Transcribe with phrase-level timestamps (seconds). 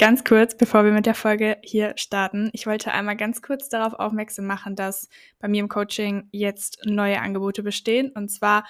[0.00, 3.94] Ganz kurz, bevor wir mit der Folge hier starten, ich wollte einmal ganz kurz darauf
[3.94, 5.08] aufmerksam machen, dass
[5.40, 8.12] bei mir im Coaching jetzt neue Angebote bestehen.
[8.12, 8.64] Und zwar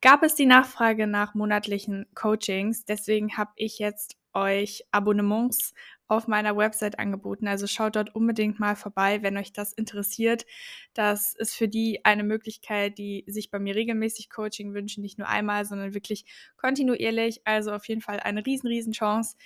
[0.00, 2.86] gab es die Nachfrage nach monatlichen Coachings.
[2.86, 5.74] Deswegen habe ich jetzt euch Abonnements
[6.08, 7.48] auf meiner Website angeboten.
[7.48, 10.46] Also schaut dort unbedingt mal vorbei, wenn euch das interessiert.
[10.94, 15.28] Das ist für die eine Möglichkeit, die sich bei mir regelmäßig Coaching wünschen, nicht nur
[15.28, 16.24] einmal, sondern wirklich
[16.56, 17.42] kontinuierlich.
[17.44, 19.36] Also auf jeden Fall eine riesen, riesen Chance.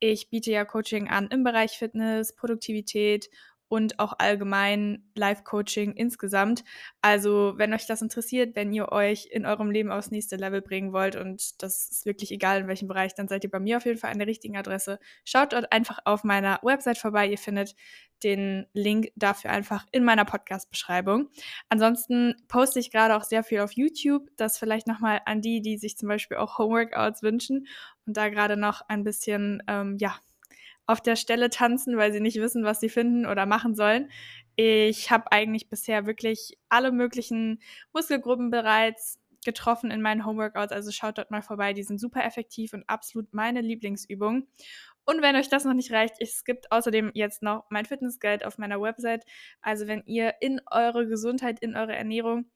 [0.00, 3.30] Ich biete ja Coaching an im Bereich Fitness, Produktivität
[3.68, 6.64] und auch allgemein Live-Coaching insgesamt.
[7.02, 10.92] Also, wenn euch das interessiert, wenn ihr euch in eurem Leben aufs nächste Level bringen
[10.92, 13.84] wollt und das ist wirklich egal in welchem Bereich, dann seid ihr bei mir auf
[13.84, 14.98] jeden Fall an der richtigen Adresse.
[15.24, 17.28] Schaut dort einfach auf meiner Website vorbei.
[17.28, 17.74] Ihr findet
[18.22, 21.28] den Link dafür einfach in meiner Podcast-Beschreibung.
[21.68, 24.28] Ansonsten poste ich gerade auch sehr viel auf YouTube.
[24.36, 27.66] Das vielleicht nochmal an die, die sich zum Beispiel auch Homeworkouts wünschen
[28.06, 30.16] und da gerade noch ein bisschen, ähm, ja,
[30.88, 34.10] auf der Stelle tanzen, weil sie nicht wissen, was sie finden oder machen sollen.
[34.56, 37.60] Ich habe eigentlich bisher wirklich alle möglichen
[37.92, 42.72] Muskelgruppen bereits getroffen in meinen Homeworkouts, also schaut dort mal vorbei, die sind super effektiv
[42.72, 44.48] und absolut meine Lieblingsübung.
[45.04, 48.58] Und wenn euch das noch nicht reicht, es gibt außerdem jetzt noch mein Fitnessguide auf
[48.58, 49.24] meiner Website.
[49.60, 52.50] Also wenn ihr in eure Gesundheit, in eure Ernährung,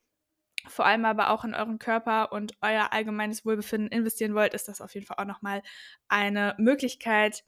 [0.68, 4.80] vor allem aber auch in euren Körper und euer allgemeines Wohlbefinden investieren wollt, ist das
[4.80, 5.62] auf jeden Fall auch nochmal
[6.08, 7.44] eine Möglichkeit,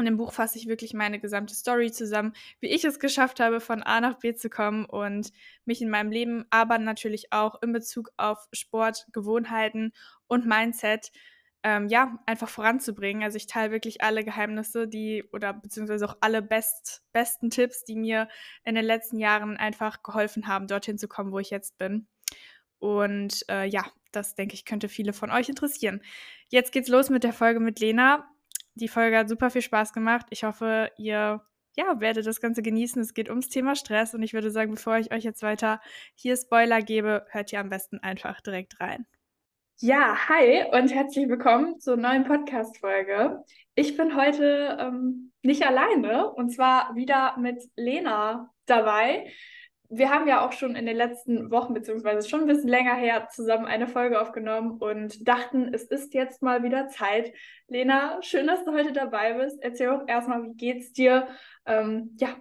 [0.00, 3.60] in dem Buch fasse ich wirklich meine gesamte Story zusammen, wie ich es geschafft habe,
[3.60, 5.32] von A nach B zu kommen und
[5.64, 9.92] mich in meinem Leben, aber natürlich auch in Bezug auf Sport, Gewohnheiten
[10.26, 11.10] und Mindset,
[11.62, 13.24] ähm, ja, einfach voranzubringen.
[13.24, 17.96] Also ich teile wirklich alle Geheimnisse, die oder beziehungsweise auch alle best, besten Tipps, die
[17.96, 18.28] mir
[18.64, 22.06] in den letzten Jahren einfach geholfen haben, dorthin zu kommen, wo ich jetzt bin.
[22.78, 26.02] Und äh, ja, das denke ich, könnte viele von euch interessieren.
[26.48, 28.28] Jetzt geht's los mit der Folge mit Lena.
[28.78, 30.26] Die Folge hat super viel Spaß gemacht.
[30.28, 31.40] Ich hoffe, ihr
[31.76, 33.00] ja, werdet das Ganze genießen.
[33.00, 35.80] Es geht ums Thema Stress und ich würde sagen, bevor ich euch jetzt weiter
[36.14, 39.06] hier Spoiler gebe, hört ihr am besten einfach direkt rein.
[39.78, 43.42] Ja, hi und herzlich willkommen zur neuen Podcast-Folge.
[43.74, 49.32] Ich bin heute ähm, nicht alleine und zwar wieder mit Lena dabei
[49.88, 53.28] wir haben ja auch schon in den letzten Wochen, beziehungsweise schon ein bisschen länger her,
[53.30, 57.32] zusammen eine Folge aufgenommen und dachten, es ist jetzt mal wieder Zeit.
[57.68, 59.58] Lena, schön, dass du heute dabei bist.
[59.60, 61.28] Erzähl auch erstmal, wie geht's dir?
[61.66, 62.36] Ähm, ja.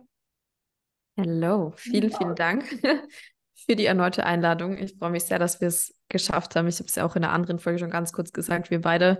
[1.18, 2.66] Hallo, vielen, vielen Dank
[3.66, 4.78] für die erneute Einladung.
[4.78, 6.68] Ich freue mich sehr, dass wir es geschafft haben.
[6.68, 8.70] Ich habe es ja auch in einer anderen Folge schon ganz kurz gesagt.
[8.70, 9.20] Wir beide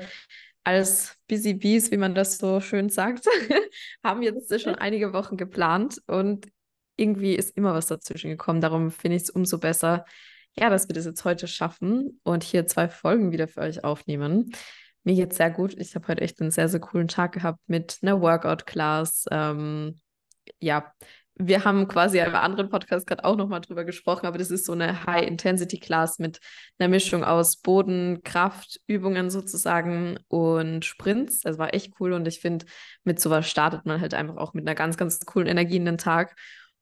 [0.66, 3.26] als Busy Bees, wie man das so schön sagt,
[4.04, 6.48] haben jetzt schon einige Wochen geplant und
[6.96, 8.62] irgendwie ist immer was dazwischen gekommen.
[8.62, 10.06] Darum finde ich es umso besser,
[10.58, 14.52] ja, dass wir das jetzt heute schaffen und hier zwei Folgen wieder für euch aufnehmen.
[15.04, 15.76] Mir geht's sehr gut.
[15.78, 19.26] Ich habe heute echt einen sehr, sehr coolen Tag gehabt mit einer Workout-Class.
[19.32, 20.00] Ähm,
[20.60, 20.92] ja,
[21.38, 24.72] wir haben quasi im anderen Podcast gerade auch nochmal drüber gesprochen, aber das ist so
[24.72, 26.40] eine High-Intensity-Class mit
[26.80, 31.42] einer Mischung aus Boden, Kraft, Übungen sozusagen und Sprints.
[31.42, 32.66] Das war echt cool und ich finde,
[33.04, 35.98] mit sowas startet man halt einfach auch mit einer ganz, ganz coolen Energie in den
[35.98, 36.36] Tag.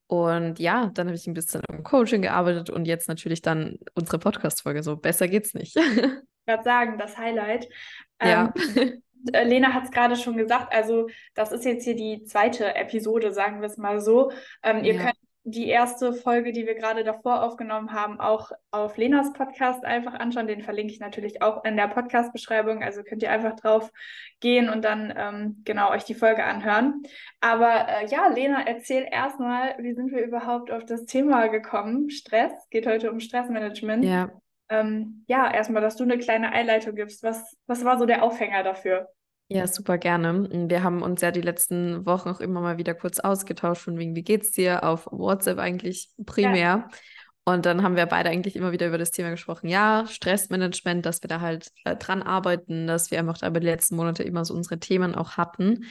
[0.07, 4.19] Und ja, dann habe ich ein bisschen im Coaching gearbeitet und jetzt natürlich dann unsere
[4.19, 4.83] Podcast-Folge.
[4.83, 5.75] So besser geht's nicht.
[6.45, 7.69] Ich würde sagen, das Highlight.
[8.21, 8.53] Ja.
[8.75, 9.01] Ähm,
[9.33, 13.31] äh, Lena hat es gerade schon gesagt, also das ist jetzt hier die zweite Episode,
[13.31, 14.29] sagen wir es mal so.
[14.61, 15.03] Ähm, ihr ja.
[15.03, 20.13] könnt die erste Folge, die wir gerade davor aufgenommen haben, auch auf Lenas Podcast einfach
[20.13, 20.47] anschauen.
[20.47, 22.81] Den verlinke ich natürlich auch in der Podcast-Beschreibung.
[22.81, 23.91] Also könnt ihr einfach drauf
[24.39, 27.03] gehen und dann ähm, genau euch die Folge anhören.
[27.41, 32.09] Aber äh, ja, Lena, erzähl erstmal, wie sind wir überhaupt auf das Thema gekommen?
[32.09, 34.05] Stress, geht heute um Stressmanagement.
[34.05, 34.31] Ja.
[34.69, 37.21] Ähm, ja, erstmal, dass du eine kleine Einleitung gibst.
[37.21, 39.09] Was, was war so der Aufhänger dafür?
[39.53, 40.49] Ja, super gerne.
[40.69, 44.15] Wir haben uns ja die letzten Wochen auch immer mal wieder kurz ausgetauscht, von wegen,
[44.15, 44.83] wie geht's dir?
[44.83, 46.55] Auf WhatsApp eigentlich primär.
[46.57, 46.89] Ja.
[47.45, 49.67] Und dann haben wir beide eigentlich immer wieder über das Thema gesprochen.
[49.67, 53.67] Ja, Stressmanagement, dass wir da halt äh, dran arbeiten, dass wir einfach da über die
[53.67, 55.85] letzten Monate immer so unsere Themen auch hatten.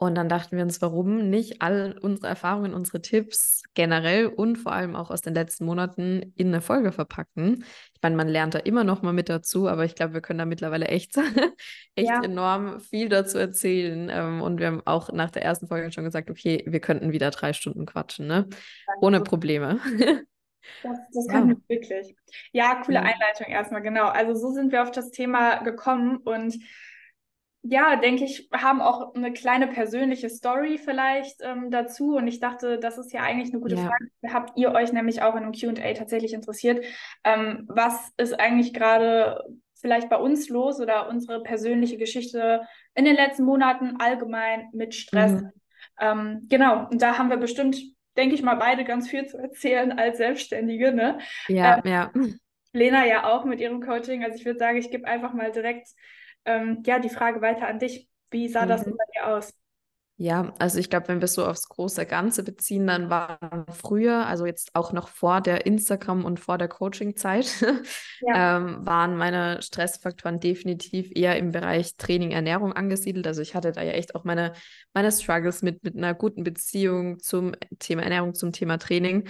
[0.00, 4.70] Und dann dachten wir uns, warum nicht all unsere Erfahrungen, unsere Tipps generell und vor
[4.70, 7.64] allem auch aus den letzten Monaten in eine Folge verpacken.
[7.94, 10.38] Ich meine, man lernt da immer noch mal mit dazu, aber ich glaube, wir können
[10.38, 11.16] da mittlerweile echt,
[11.96, 12.22] echt ja.
[12.22, 14.08] enorm viel dazu erzählen.
[14.08, 17.32] Ähm, und wir haben auch nach der ersten Folge schon gesagt, okay, wir könnten wieder
[17.32, 18.46] drei Stunden quatschen, ne?
[19.00, 19.80] Ohne Probleme.
[20.82, 21.32] Das, das ja.
[21.32, 22.14] kann ich wirklich.
[22.52, 24.08] Ja, coole Einleitung erstmal, genau.
[24.08, 26.58] Also so sind wir auf das Thema gekommen und
[27.62, 32.16] ja, denke ich, haben auch eine kleine persönliche Story vielleicht ähm, dazu.
[32.16, 33.82] Und ich dachte, das ist ja eigentlich eine gute ja.
[33.82, 34.08] Frage.
[34.32, 36.84] Habt ihr euch nämlich auch in einem QA tatsächlich interessiert?
[37.24, 39.44] Ähm, was ist eigentlich gerade
[39.80, 42.62] vielleicht bei uns los oder unsere persönliche Geschichte
[42.94, 45.32] in den letzten Monaten allgemein mit Stress.
[45.32, 45.52] Mhm.
[46.00, 47.80] Ähm, genau, und da haben wir bestimmt,
[48.16, 50.92] denke ich mal, beide ganz viel zu erzählen als Selbstständige.
[50.92, 51.18] Ne?
[51.48, 52.12] Ja, ähm, ja.
[52.72, 54.24] Lena ja auch mit ihrem Coaching.
[54.24, 55.88] Also ich würde sagen, ich gebe einfach mal direkt
[56.48, 58.08] ähm, ja, die Frage weiter an dich.
[58.30, 58.68] Wie sah mhm.
[58.68, 59.52] das bei dir aus?
[60.20, 64.46] Ja, also ich glaube, wenn wir so aufs große Ganze beziehen, dann waren früher, also
[64.46, 67.46] jetzt auch noch vor der Instagram- und vor der Coaching-Zeit,
[68.20, 68.56] ja.
[68.56, 73.28] ähm, waren meine Stressfaktoren definitiv eher im Bereich Training, Ernährung angesiedelt.
[73.28, 74.54] Also ich hatte da ja echt auch meine,
[74.92, 79.28] meine Struggles mit, mit einer guten Beziehung zum Thema Ernährung, zum Thema Training.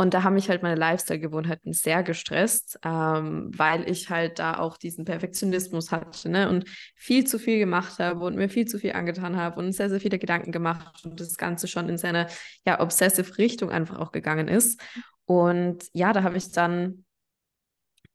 [0.00, 4.76] Und da haben mich halt meine Lifestyle-Gewohnheiten sehr gestresst, ähm, weil ich halt da auch
[4.76, 6.48] diesen Perfektionismus hatte ne?
[6.48, 9.90] und viel zu viel gemacht habe und mir viel zu viel angetan habe und sehr,
[9.90, 12.28] sehr viele Gedanken gemacht und das Ganze schon in seine
[12.64, 14.80] ja, obsessive Richtung einfach auch gegangen ist.
[15.24, 17.04] Und ja, da habe ich dann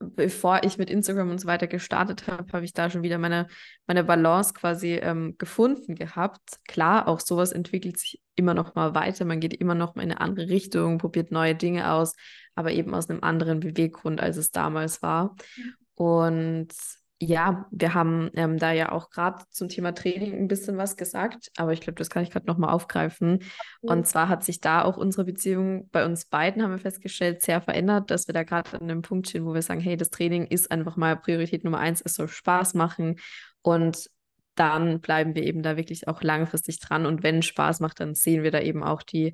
[0.03, 3.47] bevor ich mit Instagram und so weiter gestartet habe, habe ich da schon wieder meine,
[3.87, 6.59] meine Balance quasi ähm, gefunden gehabt.
[6.67, 9.25] Klar, auch sowas entwickelt sich immer noch mal weiter.
[9.25, 12.13] Man geht immer noch mal in eine andere Richtung, probiert neue Dinge aus,
[12.55, 15.35] aber eben aus einem anderen Beweggrund, als es damals war.
[15.95, 16.69] Und
[17.23, 21.51] ja, wir haben ähm, da ja auch gerade zum Thema Training ein bisschen was gesagt,
[21.57, 23.31] aber ich glaube, das kann ich gerade nochmal aufgreifen.
[23.81, 23.89] Mhm.
[23.89, 27.61] Und zwar hat sich da auch unsere Beziehung bei uns beiden, haben wir festgestellt, sehr
[27.61, 30.45] verändert, dass wir da gerade an einem Punkt stehen, wo wir sagen, hey, das Training
[30.45, 33.17] ist einfach mal Priorität Nummer eins, es soll Spaß machen
[33.61, 34.09] und
[34.55, 37.05] dann bleiben wir eben da wirklich auch langfristig dran.
[37.05, 39.33] Und wenn Spaß macht, dann sehen wir da eben auch die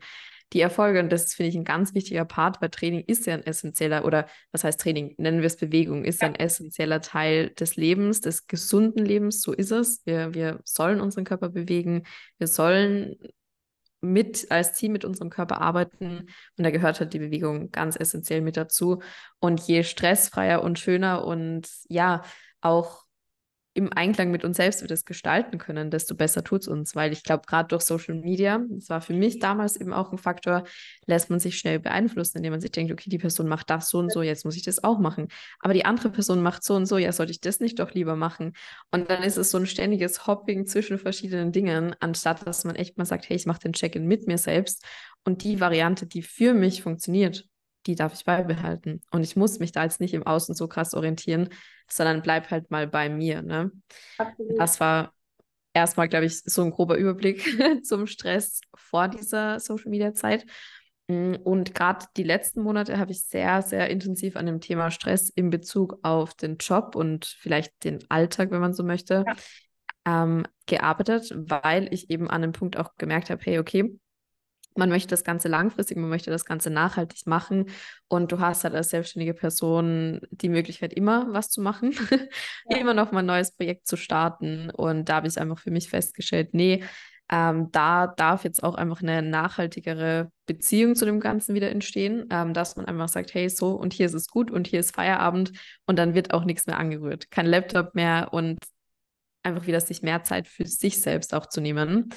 [0.53, 0.99] die Erfolge.
[0.99, 4.27] Und das finde ich ein ganz wichtiger Part, weil Training ist ja ein essentieller, oder
[4.51, 5.15] was heißt Training?
[5.17, 6.27] Nennen wir es Bewegung, ist ja.
[6.27, 9.41] ein essentieller Teil des Lebens, des gesunden Lebens.
[9.41, 10.01] So ist es.
[10.05, 12.03] Wir, wir sollen unseren Körper bewegen.
[12.37, 13.17] Wir sollen
[14.01, 18.39] mit als Team mit unserem Körper arbeiten und da gehört halt die Bewegung ganz essentiell
[18.41, 19.01] mit dazu
[19.39, 22.23] und je stressfreier und schöner und ja
[22.61, 23.08] auch
[23.73, 26.95] im Einklang mit uns selbst wir das gestalten können, desto besser tut es uns.
[26.95, 30.17] Weil ich glaube, gerade durch Social Media, das war für mich damals eben auch ein
[30.17, 30.63] Faktor,
[31.05, 33.99] lässt man sich schnell beeinflussen, indem man sich denkt, okay, die Person macht das so
[33.99, 35.27] und so, jetzt muss ich das auch machen.
[35.59, 38.15] Aber die andere Person macht so und so, ja, sollte ich das nicht doch lieber
[38.15, 38.53] machen?
[38.91, 42.97] Und dann ist es so ein ständiges Hopping zwischen verschiedenen Dingen, anstatt dass man echt
[42.97, 44.85] mal sagt, hey, ich mache den Check-in mit mir selbst.
[45.25, 47.48] Und die Variante, die für mich funktioniert,
[47.85, 49.01] die darf ich beibehalten.
[49.11, 51.49] Und ich muss mich da jetzt nicht im Außen so krass orientieren,
[51.89, 53.41] sondern bleib halt mal bei mir.
[53.41, 53.71] Ne?
[54.57, 55.13] Das war
[55.73, 57.43] erstmal, glaube ich, so ein grober Überblick
[57.85, 60.45] zum Stress vor dieser Social Media Zeit.
[61.07, 65.29] Mm, und gerade die letzten Monate habe ich sehr, sehr intensiv an dem Thema Stress
[65.29, 70.23] in Bezug auf den Job und vielleicht den Alltag, wenn man so möchte, ja.
[70.23, 73.99] ähm, gearbeitet, weil ich eben an dem Punkt auch gemerkt habe, hey, okay,
[74.75, 77.65] man möchte das Ganze langfristig, man möchte das Ganze nachhaltig machen
[78.07, 81.93] und du hast halt als selbstständige Person die Möglichkeit, immer was zu machen,
[82.69, 82.77] ja.
[82.77, 85.89] immer noch mal ein neues Projekt zu starten und da habe ich einfach für mich
[85.89, 86.83] festgestellt, nee,
[87.31, 92.53] ähm, da darf jetzt auch einfach eine nachhaltigere Beziehung zu dem Ganzen wieder entstehen, ähm,
[92.55, 95.51] dass man einfach sagt, hey, so und hier ist es gut und hier ist Feierabend
[95.85, 98.57] und dann wird auch nichts mehr angerührt, kein Laptop mehr und
[99.43, 102.09] einfach wieder sich mehr Zeit für sich selbst auch zu nehmen.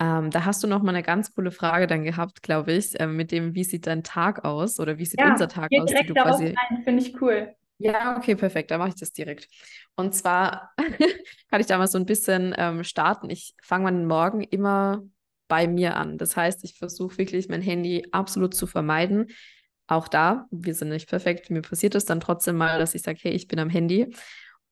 [0.00, 3.06] Ähm, da hast du noch mal eine ganz coole Frage dann gehabt, glaube ich, äh,
[3.06, 5.86] mit dem, wie sieht dein Tag aus oder wie sieht ja, unser Tag aus?
[5.86, 6.54] Direkt darauf quasi...
[6.84, 7.54] finde ich cool.
[7.78, 9.48] Ja, okay, perfekt, dann mache ich das direkt.
[9.96, 10.72] Und zwar
[11.50, 13.30] kann ich da mal so ein bisschen ähm, starten.
[13.30, 15.02] Ich fange meinen Morgen immer
[15.48, 16.18] bei mir an.
[16.18, 19.28] Das heißt, ich versuche wirklich mein Handy absolut zu vermeiden.
[19.86, 21.50] Auch da, wir sind nicht perfekt.
[21.50, 24.14] Mir passiert es dann trotzdem mal, dass ich sage, hey, ich bin am Handy.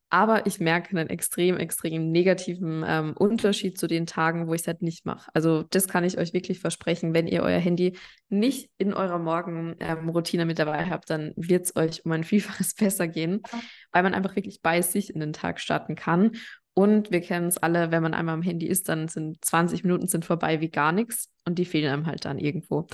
[0.08, 4.66] Aber ich merke einen extrem, extrem negativen ähm, Unterschied zu den Tagen, wo ich es
[4.68, 5.28] halt nicht mache.
[5.34, 7.12] Also das kann ich euch wirklich versprechen.
[7.12, 7.96] Wenn ihr euer Handy
[8.28, 12.75] nicht in eurer Morgenroutine ähm, mit dabei habt, dann wird es euch um ein Vielfaches
[12.75, 13.42] besser gehen,
[13.90, 16.32] weil man einfach wirklich bei sich in den Tag starten kann.
[16.75, 20.08] Und wir kennen es alle, wenn man einmal am Handy ist, dann sind 20 Minuten
[20.08, 22.86] sind vorbei wie gar nichts und die fehlen einem halt dann irgendwo.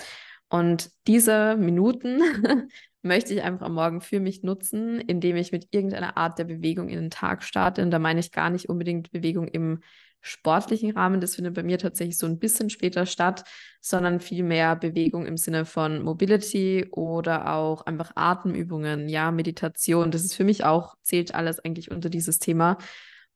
[0.52, 2.20] Und diese Minuten
[3.02, 6.90] möchte ich einfach am Morgen für mich nutzen, indem ich mit irgendeiner Art der Bewegung
[6.90, 7.80] in den Tag starte.
[7.80, 9.80] Und da meine ich gar nicht unbedingt Bewegung im
[10.20, 13.44] sportlichen Rahmen, das findet bei mir tatsächlich so ein bisschen später statt,
[13.80, 20.10] sondern vielmehr Bewegung im Sinne von Mobility oder auch einfach Atemübungen, ja, Meditation.
[20.10, 22.76] Das ist für mich auch, zählt alles eigentlich unter dieses Thema,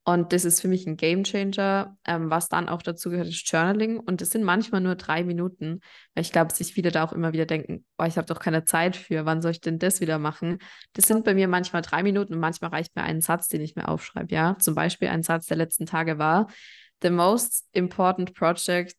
[0.08, 1.96] und das ist für mich ein Game Changer.
[2.06, 3.98] Ähm, was dann auch dazu gehört, ist Journaling.
[3.98, 5.80] Und das sind manchmal nur drei Minuten,
[6.14, 8.64] weil ich glaube, sich viele da auch immer wieder denken, oh, ich habe doch keine
[8.64, 10.58] Zeit für, wann soll ich denn das wieder machen?
[10.92, 13.74] Das sind bei mir manchmal drei Minuten und manchmal reicht mir ein Satz, den ich
[13.74, 14.32] mir aufschreibe.
[14.32, 16.46] Ja, zum Beispiel ein Satz der letzten Tage war,
[17.02, 18.94] The most important project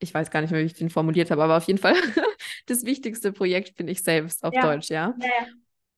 [0.00, 1.94] ich weiß gar nicht mehr, wie ich den formuliert habe, aber auf jeden Fall
[2.66, 4.60] das wichtigste Projekt bin ich selbst auf ja.
[4.60, 5.14] Deutsch, ja.
[5.18, 5.46] ja.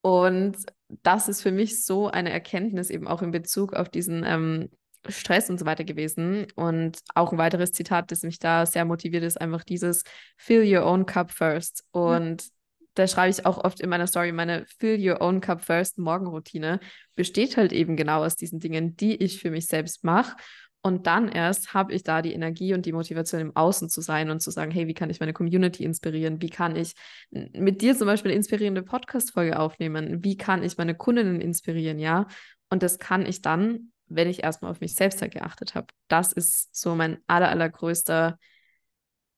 [0.02, 0.57] Und
[0.88, 4.71] das ist für mich so eine Erkenntnis eben auch in Bezug auf diesen ähm,
[5.09, 6.47] Stress und so weiter gewesen.
[6.55, 10.02] Und auch ein weiteres Zitat, das mich da sehr motiviert, ist einfach dieses
[10.37, 11.85] Fill your own cup first.
[11.90, 12.49] Und ja.
[12.95, 16.81] da schreibe ich auch oft in meiner Story, meine Fill your own cup first Morgenroutine
[17.14, 20.37] besteht halt eben genau aus diesen Dingen, die ich für mich selbst mache.
[20.83, 24.30] Und dann erst habe ich da die Energie und die Motivation im Außen zu sein
[24.30, 26.40] und zu sagen, hey, wie kann ich meine Community inspirieren?
[26.40, 26.95] Wie kann ich
[27.30, 30.23] mit dir zum Beispiel eine inspirierende Podcast-Folge aufnehmen?
[30.23, 31.99] Wie kann ich meine Kundinnen inspirieren?
[31.99, 32.28] Ja.
[32.71, 35.88] Und das kann ich dann, wenn ich erstmal auf mich selbst geachtet habe.
[36.06, 38.38] Das ist so mein aller, allergrößter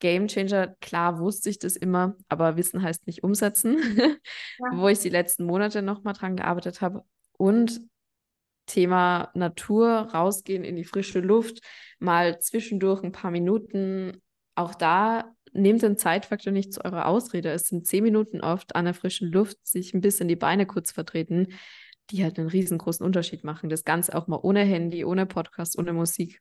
[0.00, 0.76] Game Changer.
[0.80, 4.66] Klar wusste ich das immer, aber Wissen heißt nicht umsetzen, ja.
[4.72, 7.04] wo ich die letzten Monate nochmal dran gearbeitet habe.
[7.36, 7.80] Und
[8.68, 11.58] Thema Natur, rausgehen in die frische Luft,
[11.98, 14.22] mal zwischendurch ein paar Minuten.
[14.54, 17.50] Auch da nehmt den Zeitfaktor nicht zu eurer Ausrede.
[17.50, 20.92] Es sind zehn Minuten oft an der frischen Luft, sich ein bisschen die Beine kurz
[20.92, 21.48] vertreten,
[22.10, 23.68] die halt einen riesengroßen Unterschied machen.
[23.68, 26.40] Das Ganze auch mal ohne Handy, ohne Podcast, ohne Musik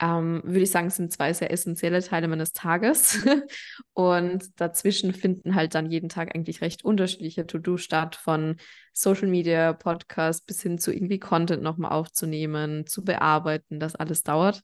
[0.00, 3.24] ähm, würde ich sagen, sind zwei sehr essentielle Teile meines Tages.
[3.92, 8.56] und dazwischen finden halt dann jeden Tag eigentlich recht unterschiedliche To-Do statt, von
[8.92, 13.78] Social Media, Podcast bis hin zu irgendwie Content nochmal aufzunehmen, zu bearbeiten.
[13.78, 14.62] Das alles dauert.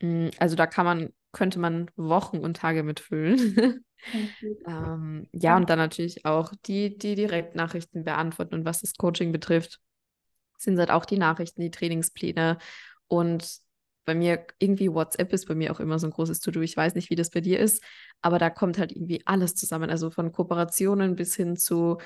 [0.00, 3.84] Mm, also da kann man, könnte man Wochen und Tage mitfüllen.
[4.66, 9.80] ähm, ja, und dann natürlich auch die, die Direktnachrichten beantworten und was das Coaching betrifft,
[10.56, 12.58] sind halt auch die Nachrichten, die Trainingspläne
[13.08, 13.60] und
[14.08, 16.62] bei mir irgendwie WhatsApp ist bei mir auch immer so ein großes To-Do.
[16.62, 17.84] Ich weiß nicht, wie das bei dir ist,
[18.22, 19.90] aber da kommt halt irgendwie alles zusammen.
[19.90, 21.98] Also von Kooperationen bis hin zu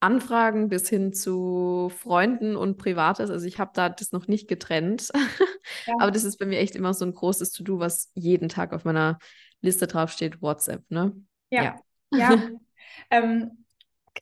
[0.00, 3.28] Anfragen, bis hin zu Freunden und Privates.
[3.28, 5.10] Also ich habe da das noch nicht getrennt.
[5.86, 5.94] Ja.
[5.98, 8.84] aber das ist bei mir echt immer so ein großes To-Do, was jeden Tag auf
[8.84, 9.18] meiner
[9.62, 11.16] Liste draufsteht, WhatsApp, ne?
[11.50, 11.80] Ja.
[12.12, 12.18] Ja.
[12.18, 12.48] ja.
[13.10, 13.63] ähm,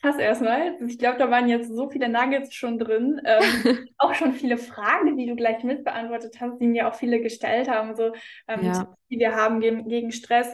[0.01, 0.77] Krass erstmal.
[0.87, 3.21] Ich glaube, da waren jetzt so viele Nuggets schon drin.
[3.25, 3.43] Ähm,
[3.99, 7.95] auch schon viele Fragen, die du gleich mitbeantwortet hast, die mir auch viele gestellt haben,
[7.95, 8.13] so
[8.49, 8.97] ähm, ja.
[9.11, 10.49] die wir haben gegen, gegen Stress.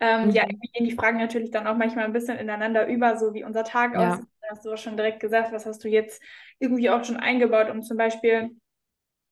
[0.00, 0.30] Ähm, mhm.
[0.30, 3.64] Ja, gehen die Fragen natürlich dann auch manchmal ein bisschen ineinander über, so wie unser
[3.64, 4.12] Tag ja.
[4.12, 4.26] aussieht.
[4.50, 6.22] Hast du auch schon direkt gesagt, was hast du jetzt
[6.58, 8.56] irgendwie auch schon eingebaut, um zum Beispiel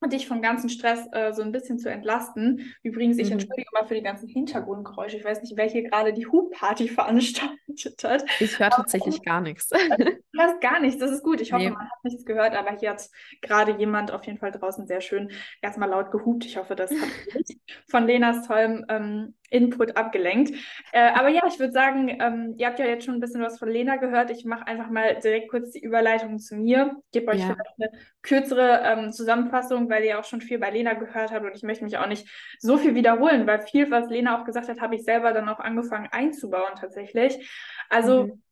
[0.05, 2.73] dich vom ganzen Stress äh, so ein bisschen zu entlasten.
[2.83, 3.33] Übrigens, ich mhm.
[3.33, 5.17] entschuldige mal für die ganzen Hintergrundgeräusche.
[5.17, 8.23] Ich weiß nicht, wer hier gerade die Hubparty veranstaltet hat.
[8.39, 9.69] Ich höre tatsächlich gar nichts.
[10.37, 11.41] Du hörst gar nichts, das ist gut.
[11.41, 11.69] Ich hoffe, nee.
[11.71, 13.09] man hat nichts gehört, aber hier hat
[13.41, 15.31] gerade jemand auf jeden Fall draußen sehr schön
[15.63, 16.45] erstmal laut gehupt.
[16.45, 17.57] Ich hoffe, das hat
[17.89, 20.53] von Lenas tollem ähm, Input abgelenkt.
[20.91, 23.57] Äh, aber ja, ich würde sagen, ähm, ihr habt ja jetzt schon ein bisschen was
[23.57, 24.29] von Lena gehört.
[24.29, 27.01] Ich mache einfach mal direkt kurz die Überleitung zu mir.
[27.11, 27.53] Gebe euch ja.
[27.53, 31.55] vielleicht eine kürzere ähm, Zusammenfassung, weil ihr auch schon viel bei Lena gehört habt und
[31.55, 32.27] ich möchte mich auch nicht
[32.59, 35.59] so viel wiederholen, weil viel, was Lena auch gesagt hat, habe ich selber dann auch
[35.59, 37.49] angefangen einzubauen tatsächlich.
[37.89, 38.43] Also mhm.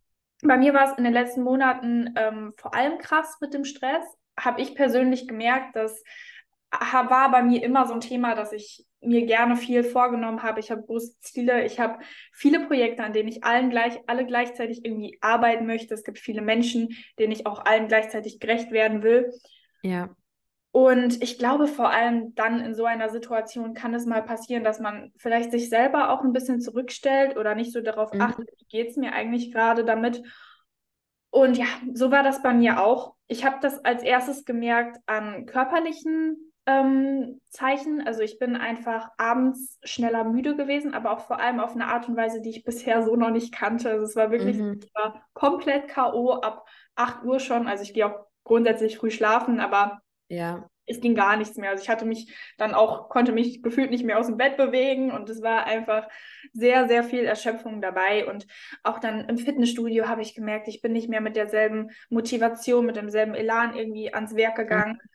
[0.44, 4.06] bei mir war es in den letzten Monaten ähm, vor allem krass mit dem Stress.
[4.40, 6.04] Habe ich persönlich gemerkt, dass
[6.72, 10.60] war bei mir immer so ein Thema, dass ich mir gerne viel vorgenommen habe.
[10.60, 11.66] Ich habe große Ziele.
[11.66, 12.00] Ich habe
[12.32, 15.94] viele Projekte, an denen ich allen gleich, alle gleichzeitig irgendwie arbeiten möchte.
[15.94, 19.32] Es gibt viele Menschen, denen ich auch allen gleichzeitig gerecht werden will.
[19.82, 20.10] Ja.
[20.72, 24.82] Und ich glaube, vor allem dann in so einer Situation kann es mal passieren, dass
[24.82, 28.20] man vielleicht sich selber auch ein bisschen zurückstellt oder nicht so darauf mhm.
[28.20, 30.22] achtet, wie geht es mir eigentlich gerade damit.
[31.30, 33.14] Und ja, so war das bei mir auch.
[33.28, 38.06] Ich habe das als erstes gemerkt an körperlichen ähm, Zeichen.
[38.06, 42.10] Also ich bin einfach abends schneller müde gewesen, aber auch vor allem auf eine Art
[42.10, 43.90] und Weise, die ich bisher so noch nicht kannte.
[43.90, 44.80] Also es war wirklich mhm.
[44.94, 46.34] war komplett K.O.
[46.34, 47.68] ab 8 Uhr schon.
[47.68, 50.68] Also ich gehe auch grundsätzlich früh schlafen, aber ja.
[50.88, 51.70] es ging gar nichts mehr.
[51.70, 55.12] Also ich hatte mich dann auch, konnte mich gefühlt nicht mehr aus dem Bett bewegen
[55.12, 56.08] und es war einfach
[56.54, 58.28] sehr, sehr viel Erschöpfung dabei.
[58.28, 58.48] Und
[58.82, 62.96] auch dann im Fitnessstudio habe ich gemerkt, ich bin nicht mehr mit derselben Motivation, mit
[62.96, 65.00] demselben Elan irgendwie ans Werk gegangen.
[65.04, 65.10] Mhm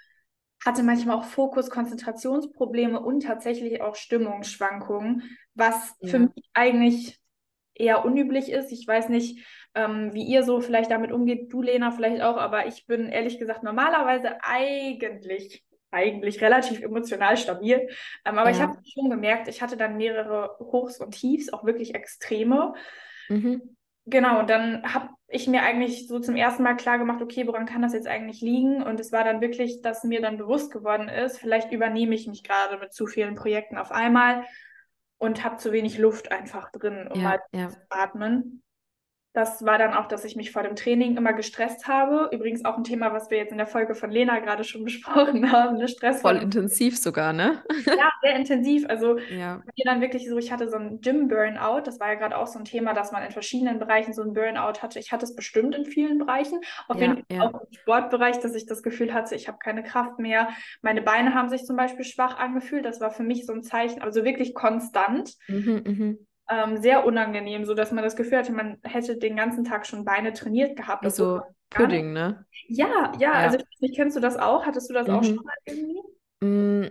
[0.65, 5.23] hatte manchmal auch Fokus, Konzentrationsprobleme und tatsächlich auch Stimmungsschwankungen,
[5.55, 6.09] was ja.
[6.11, 7.19] für mich eigentlich
[7.75, 8.71] eher unüblich ist.
[8.73, 12.67] Ich weiß nicht, ähm, wie ihr so vielleicht damit umgeht, du Lena vielleicht auch, aber
[12.67, 17.89] ich bin ehrlich gesagt normalerweise eigentlich eigentlich relativ emotional stabil.
[18.25, 18.57] Ähm, aber ja.
[18.57, 22.75] ich habe schon gemerkt, ich hatte dann mehrere Hochs und Tiefs, auch wirklich extreme.
[23.29, 23.77] Mhm.
[24.11, 27.83] Genau, dann habe ich mir eigentlich so zum ersten Mal klar gemacht, okay, woran kann
[27.83, 28.83] das jetzt eigentlich liegen?
[28.83, 32.43] Und es war dann wirklich, dass mir dann bewusst geworden ist, vielleicht übernehme ich mich
[32.43, 34.45] gerade mit zu vielen Projekten auf einmal
[35.19, 37.69] und habe zu wenig Luft einfach drin, um ja, mal ja.
[37.69, 38.63] zu atmen.
[39.33, 42.29] Das war dann auch, dass ich mich vor dem Training immer gestresst habe.
[42.35, 45.53] Übrigens auch ein Thema, was wir jetzt in der Folge von Lena gerade schon besprochen
[45.53, 45.77] haben.
[45.79, 45.89] Ne?
[45.89, 47.63] Stress Voll intensiv sogar, ne?
[47.97, 48.87] ja, sehr intensiv.
[48.89, 49.63] Also Ja.
[49.77, 51.83] mir dann wirklich so, ich hatte so einen Gym-Burnout.
[51.85, 54.33] Das war ja gerade auch so ein Thema, dass man in verschiedenen Bereichen so einen
[54.35, 54.99] Burnout hatte.
[54.99, 56.61] Ich hatte es bestimmt in vielen Bereichen.
[56.89, 57.53] Auf Ja, jeden Fall ja.
[57.53, 60.49] auch im Sportbereich, dass ich das Gefühl hatte, ich habe keine Kraft mehr.
[60.83, 62.85] Meine Beine haben sich zum Beispiel schwach angefühlt.
[62.85, 65.35] Das war für mich so ein Zeichen, also wirklich konstant.
[65.49, 66.27] Mhm, mhm.
[66.51, 70.05] Ähm, sehr unangenehm, so dass man das Gefühl hatte, man hätte den ganzen Tag schon
[70.05, 71.03] Beine trainiert gehabt.
[71.05, 72.47] Wie obwohl so man gar nicht- Pudding, ne?
[72.69, 73.33] Ja, ja, Ja.
[73.35, 74.67] also ich kennst du das auch?
[74.67, 75.25] Hattest du das auch Mhm.
[75.25, 76.01] schon mal irgendwie?
[76.43, 76.91] Mm,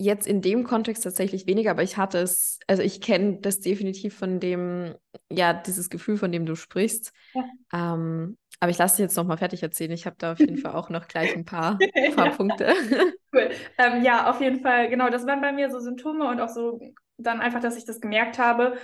[0.00, 4.18] Jetzt in dem Kontext tatsächlich weniger, aber ich hatte es, also ich kenne das definitiv
[4.18, 4.96] von dem,
[5.30, 7.12] ja, dieses Gefühl, von dem du sprichst.
[7.32, 7.44] Ja.
[7.94, 9.92] Ähm, aber ich lasse dich jetzt nochmal fertig erzählen.
[9.92, 11.78] Ich habe da auf jeden Fall auch noch gleich ein paar,
[12.16, 12.32] paar Ja.
[12.32, 12.74] Punkte.
[13.32, 13.50] Cool.
[13.78, 16.80] Ähm, ja, auf jeden Fall, genau, das waren bei mir so Symptome und auch so
[17.18, 18.76] dann einfach, dass ich das gemerkt habe.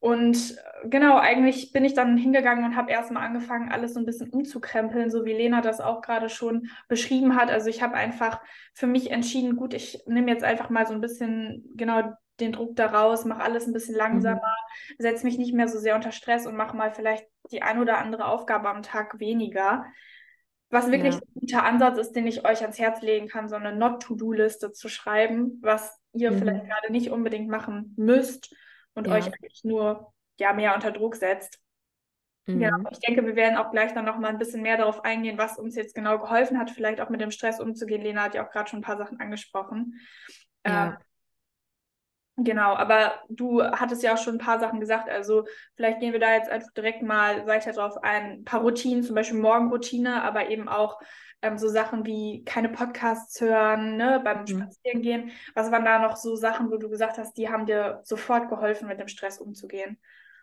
[0.00, 4.06] Und äh, genau, eigentlich bin ich dann hingegangen und habe erstmal angefangen, alles so ein
[4.06, 7.50] bisschen umzukrempeln, so wie Lena das auch gerade schon beschrieben hat.
[7.50, 8.40] Also ich habe einfach
[8.74, 12.74] für mich entschieden, gut, ich nehme jetzt einfach mal so ein bisschen genau den Druck
[12.76, 14.56] daraus, mache alles ein bisschen langsamer,
[14.98, 17.98] setze mich nicht mehr so sehr unter Stress und mache mal vielleicht die ein oder
[17.98, 19.84] andere Aufgabe am Tag weniger.
[20.70, 21.20] Was wirklich Ja.
[21.20, 24.88] ein guter Ansatz ist, den ich euch ans Herz legen kann, so eine Not-to-Do-Liste zu
[24.88, 26.38] schreiben, was ihr Mhm.
[26.38, 28.54] vielleicht gerade nicht unbedingt machen müsst
[28.94, 29.14] und Ja.
[29.14, 31.58] euch eigentlich nur ja, mehr unter Druck setzt.
[32.46, 32.78] Genau.
[32.78, 32.88] Mhm.
[32.90, 35.58] Ich denke, wir werden auch gleich dann noch mal ein bisschen mehr darauf eingehen, was
[35.58, 38.00] uns jetzt genau geholfen hat, vielleicht auch mit dem Stress umzugehen.
[38.02, 40.00] Lena hat ja auch gerade schon ein paar Sachen angesprochen.
[40.64, 40.98] Ähm, Ja.
[42.42, 45.44] Genau, aber du hattest ja auch schon ein paar Sachen gesagt, also
[45.76, 48.40] vielleicht gehen wir da jetzt einfach direkt mal weiter drauf ein.
[48.40, 50.98] Ein paar Routinen, zum Beispiel Morgenroutine, aber eben auch
[51.42, 54.46] ähm, so Sachen wie keine Podcasts hören, ne, beim Mhm.
[54.46, 55.32] Spazierengehen.
[55.54, 58.88] Was waren da noch so Sachen, wo du gesagt hast, die haben dir sofort geholfen,
[58.88, 59.98] mit dem Stress umzugehen?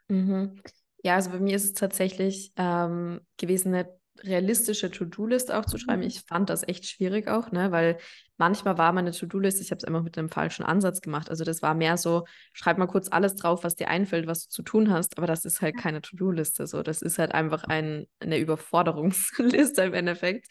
[0.08, 0.62] Mhm.
[1.04, 6.02] Ja, also bei mir ist es tatsächlich ähm, gewesen, eine realistische To-Do-List auch zu schreiben.
[6.02, 6.08] Mhm.
[6.08, 7.98] Ich fand das echt schwierig auch, ne, weil
[8.38, 11.30] manchmal war meine To-Do-List, ich habe es einfach mit einem falschen Ansatz gemacht.
[11.30, 14.50] Also das war mehr so, schreib mal kurz alles drauf, was dir einfällt, was du
[14.50, 16.68] zu tun hast, aber das ist halt keine To-Do-Liste.
[16.68, 20.48] So, das ist halt einfach ein, eine Überforderungsliste im Endeffekt.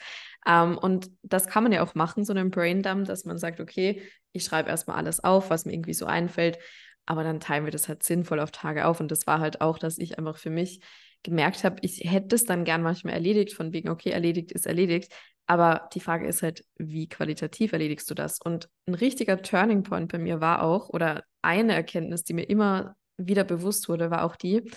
[0.47, 4.03] Ähm, und das kann man ja auch machen, so einen Braindump, dass man sagt, okay,
[4.33, 6.59] ich schreibe erstmal alles auf, was mir irgendwie so einfällt.
[7.07, 9.01] Aber dann teilen wir das halt sinnvoll auf Tage auf.
[9.01, 10.81] Und das war halt auch, dass ich einfach für mich
[11.27, 15.13] gemerkt habe, ich hätte es dann gern manchmal erledigt, von wegen, okay, erledigt ist erledigt.
[15.47, 18.41] Aber die Frage ist halt, wie qualitativ erledigst du das?
[18.41, 22.97] Und ein richtiger Turning Point bei mir war auch, oder eine Erkenntnis, die mir immer
[23.17, 24.71] wieder bewusst wurde, war auch die,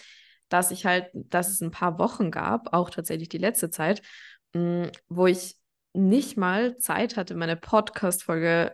[0.49, 4.01] dass ich halt, dass es ein paar Wochen gab, auch tatsächlich die letzte Zeit,
[4.53, 5.55] mh, wo ich
[5.93, 8.73] nicht mal Zeit hatte, meine Podcast-Folge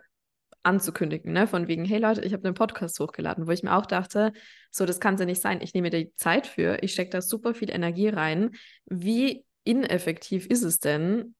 [0.65, 1.47] anzukündigen, ne?
[1.47, 4.34] Von wegen, hey Leute, ich habe einen Podcast hochgeladen, wo ich mir auch dachte,
[4.71, 5.62] so, das kann es ja nicht sein.
[5.62, 8.51] Ich nehme mir die Zeit für, ich stecke da super viel Energie rein.
[8.86, 11.36] Wie ineffektiv ist es denn,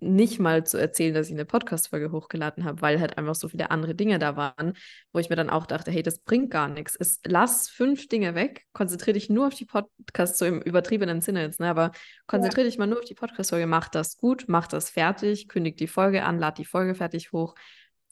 [0.00, 3.70] nicht mal zu erzählen, dass ich eine Podcast-Folge hochgeladen habe, weil halt einfach so viele
[3.70, 4.74] andere Dinge da waren,
[5.12, 6.94] wo ich mir dann auch dachte, hey, das bringt gar nichts.
[6.94, 11.42] Es, lass fünf Dinge weg, konzentriere dich nur auf die Podcasts, so im übertriebenen Sinne
[11.42, 11.68] jetzt, ne?
[11.68, 11.90] aber
[12.26, 15.88] konzentriere dich mal nur auf die Podcast-Folge, mach das gut, mach das fertig, kündig die
[15.88, 17.54] Folge an, lad die Folge fertig hoch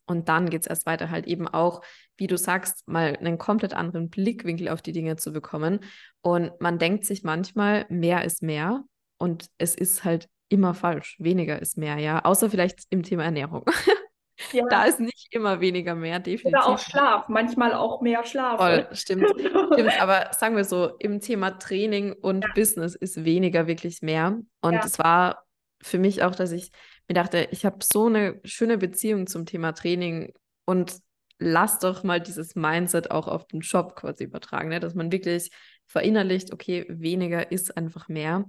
[0.07, 1.83] und dann geht es erst weiter, halt eben auch,
[2.17, 5.81] wie du sagst, mal einen komplett anderen Blickwinkel auf die Dinge zu bekommen.
[6.23, 8.85] Und man denkt sich manchmal, mehr ist mehr.
[9.19, 11.17] Und es ist halt immer falsch.
[11.19, 12.25] Weniger ist mehr, ja.
[12.25, 13.65] Außer vielleicht im Thema Ernährung.
[14.53, 14.65] Ja.
[14.69, 16.47] Da ist nicht immer weniger mehr, definitiv.
[16.59, 18.59] Oder auch Schlaf, manchmal auch mehr Schlaf.
[18.59, 19.27] Voll, stimmt.
[19.31, 22.51] Stimmt, aber sagen wir so, im Thema Training und Ja.
[22.55, 24.39] Business ist weniger wirklich mehr.
[24.61, 24.83] Und Ja.
[24.85, 25.45] es war
[25.83, 26.71] für mich auch, dass ich
[27.09, 30.33] mir dachte, ich habe so eine schöne Beziehung zum Thema Training
[30.65, 30.99] und
[31.39, 34.81] lass doch mal dieses Mindset auch auf den Job quasi übertragen, ne?
[34.81, 35.51] dass man wirklich
[35.87, 38.45] verinnerlicht, okay, weniger ist einfach mehr.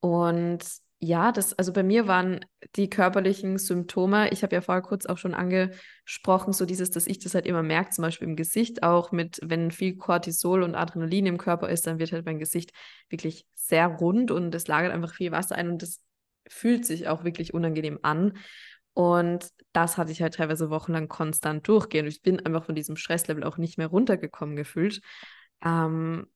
[0.00, 0.64] Und
[1.00, 5.16] ja, das, also bei mir waren die körperlichen Symptome, ich habe ja vorher kurz auch
[5.16, 9.12] schon angesprochen, so dieses, dass ich das halt immer merke, zum Beispiel im Gesicht auch
[9.12, 12.72] mit, wenn viel Cortisol und Adrenalin im Körper ist, dann wird halt mein Gesicht
[13.08, 16.00] wirklich sehr rund und es lagert einfach viel Wasser ein und das
[16.48, 18.36] fühlt sich auch wirklich unangenehm an.
[18.94, 22.06] Und das hatte ich halt teilweise wochenlang konstant durchgehen.
[22.06, 25.00] Ich bin einfach von diesem Stresslevel auch nicht mehr runtergekommen gefühlt.
[25.64, 26.26] Ähm,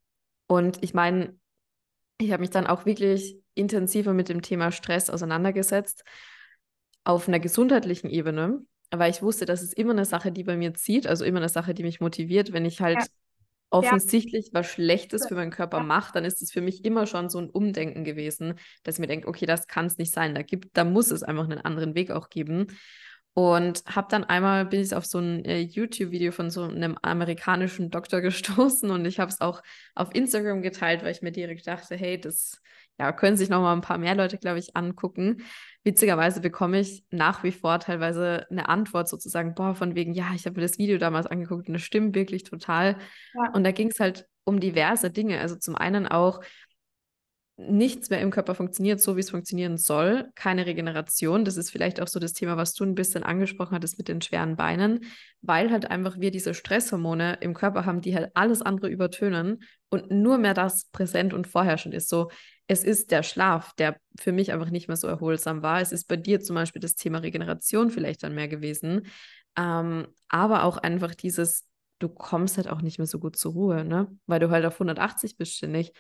[0.47, 1.37] und ich meine,
[2.19, 6.05] ich habe mich dann auch wirklich intensiver mit dem Thema Stress auseinandergesetzt,
[7.05, 10.75] auf einer gesundheitlichen Ebene, weil ich wusste, das ist immer eine Sache, die bei mir
[10.75, 12.53] zieht, also immer eine Sache, die mich motiviert.
[12.53, 13.07] Wenn ich halt Ja.
[13.73, 15.83] Offensichtlich was Schlechtes für meinen Körper Ja.
[15.85, 18.55] mache, dann ist es für mich immer schon so ein Umdenken gewesen,
[18.85, 20.35] dass ich mir denke, okay, das kann es nicht sein.
[20.35, 22.69] Da gibt, da muss es einfach einen anderen Weg auch geben.
[23.35, 27.91] Und habe dann einmal, bin ich auf so ein äh, YouTube-Video von so einem amerikanischen
[27.91, 29.63] Doktor gestoßen und ich habe es auch
[29.95, 32.61] auf Instagram geteilt, weil ich mir direkt dachte, hey, das
[32.99, 35.43] ja, können sich noch mal ein paar mehr Leute, glaube ich, angucken.
[35.85, 40.47] Witzigerweise bekomme ich nach wie vor teilweise eine Antwort sozusagen, boah, von wegen, ja, ich
[40.47, 42.97] habe mir das Video damals angeguckt und das stimmt wirklich total.
[43.35, 43.53] Ja.
[43.55, 45.41] Und da ging es halt um diverse Dinge.
[45.41, 46.41] Also zum einen auch,
[47.57, 50.31] nichts mehr im Körper funktioniert, so wie es funktionieren soll.
[50.35, 51.45] Keine Regeneration.
[51.45, 54.23] Das ist vielleicht auch so das Thema, was du ein bisschen angesprochen hattest mit den
[54.23, 55.05] schweren Beinen,
[55.43, 60.11] weil halt einfach wir diese Stresshormone im Körper haben, die halt alles andere übertönen und
[60.11, 62.09] nur mehr das präsent und vorherrschend ist.
[62.09, 62.31] So,
[62.67, 65.81] es ist der Schlaf, der für mich einfach nicht mehr so erholsam war.
[65.81, 69.07] Es ist bei dir zum Beispiel das Thema Regeneration vielleicht dann mehr gewesen.
[69.57, 73.85] Ähm, aber auch einfach dieses, du kommst halt auch nicht mehr so gut zur Ruhe,
[73.85, 74.09] ne?
[74.27, 75.93] Weil du halt auf 180 bist ständig.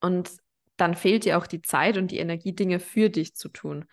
[0.00, 0.30] Und
[0.78, 3.84] dann fehlt dir auch die Zeit und die Energie, Dinge für dich zu tun.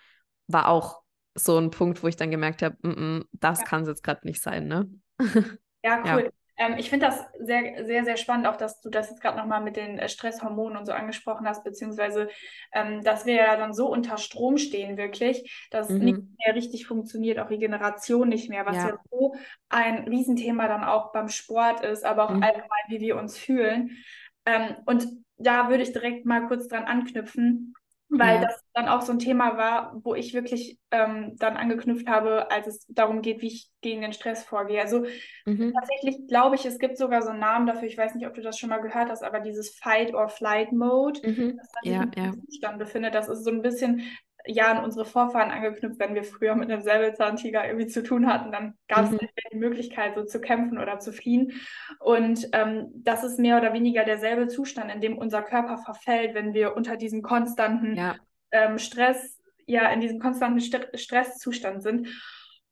[0.48, 1.02] War auch
[1.34, 3.66] so ein Punkt, wo ich dann gemerkt habe, mm -mm, das ja.
[3.66, 4.90] kann es jetzt gerade nicht sein, ne?
[5.84, 6.24] Ja, cool.
[6.24, 6.30] Ja.
[6.58, 9.62] Ähm, ich finde das sehr, sehr, sehr spannend, auch dass du das jetzt gerade nochmal
[9.62, 12.30] mit den äh, Stresshormonen und so angesprochen hast, beziehungsweise,
[12.74, 16.00] ähm, dass wir ja dann so unter Strom stehen, wirklich, dass mhm.
[16.00, 19.36] nicht mehr richtig funktioniert, auch Regeneration nicht mehr, was ja, ja so
[19.70, 22.44] ein Riesenthema dann auch beim Sport ist, aber auch mhm.
[22.44, 23.98] allgemein, wie wir uns fühlen.
[24.46, 27.74] Ähm, und da würde ich direkt mal kurz dran anknüpfen,
[28.10, 28.42] weil ja.
[28.42, 32.68] das dann auch so ein Thema war, wo ich wirklich ähm, dann angeknüpft habe, als
[32.68, 34.82] es darum geht, wie ich gegen den Stress vorgehe.
[34.82, 35.06] Also
[35.46, 35.74] mhm.
[35.74, 38.42] tatsächlich glaube ich, es gibt sogar so einen Namen dafür, ich weiß nicht, ob du
[38.42, 41.58] das schon mal gehört hast, aber dieses Fight or Flight Mode, mhm.
[41.58, 42.32] das sich ja, im ja.
[42.46, 44.04] Zustand befindet, das ist so ein bisschen
[44.48, 48.52] ja an unsere Vorfahren angeknüpft, wenn wir früher mit einem Säbelzahntiger irgendwie zu tun hatten,
[48.52, 49.18] dann gab es mhm.
[49.22, 51.54] nicht mehr die Möglichkeit, so zu kämpfen oder zu fliehen.
[52.00, 56.54] Und ähm, das ist mehr oder weniger derselbe Zustand, in dem unser Körper verfällt, wenn
[56.54, 58.16] wir unter diesem konstanten ja.
[58.52, 62.08] ähm, Stress, ja, in diesem konstanten St Stresszustand sind.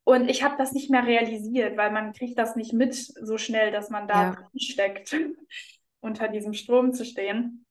[0.04, 3.72] Und ich habe das nicht mehr realisiert, weil man kriegt das nicht mit so schnell,
[3.72, 4.50] dass man da ja.
[4.58, 5.16] steckt,
[6.02, 7.66] unter diesem Strom zu stehen.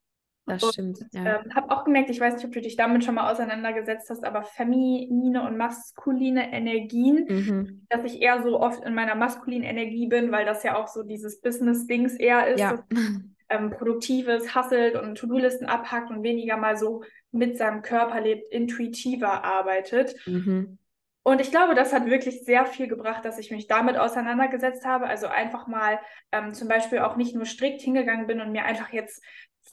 [0.46, 1.00] Das stimmt.
[1.00, 1.40] Und, ja.
[1.40, 4.24] ähm, habe auch gemerkt, ich weiß nicht, ob du dich damit schon mal auseinandergesetzt hast,
[4.24, 7.86] aber feminine und maskuline Energien, mhm.
[7.88, 11.04] dass ich eher so oft in meiner maskulinen Energie bin, weil das ja auch so
[11.04, 12.84] dieses Business-Dings eher ist, ja.
[12.90, 13.00] das,
[13.48, 19.44] ähm, produktives, hasselt und To-Do-Listen abhackt und weniger mal so mit seinem Körper lebt, intuitiver
[19.44, 20.14] arbeitet.
[20.26, 20.78] Mhm.
[21.24, 25.06] Und ich glaube, das hat wirklich sehr viel gebracht, dass ich mich damit auseinandergesetzt habe.
[25.06, 26.00] Also einfach mal
[26.32, 29.22] ähm, zum Beispiel auch nicht nur strikt hingegangen bin und mir einfach jetzt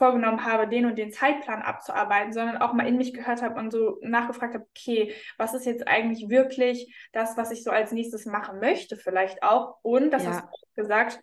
[0.00, 3.70] vorgenommen habe, den und den Zeitplan abzuarbeiten, sondern auch mal in mich gehört habe und
[3.70, 8.24] so nachgefragt habe, okay, was ist jetzt eigentlich wirklich das, was ich so als nächstes
[8.24, 9.76] machen möchte, vielleicht auch.
[9.82, 10.30] Und das ja.
[10.30, 11.20] hast du gesagt,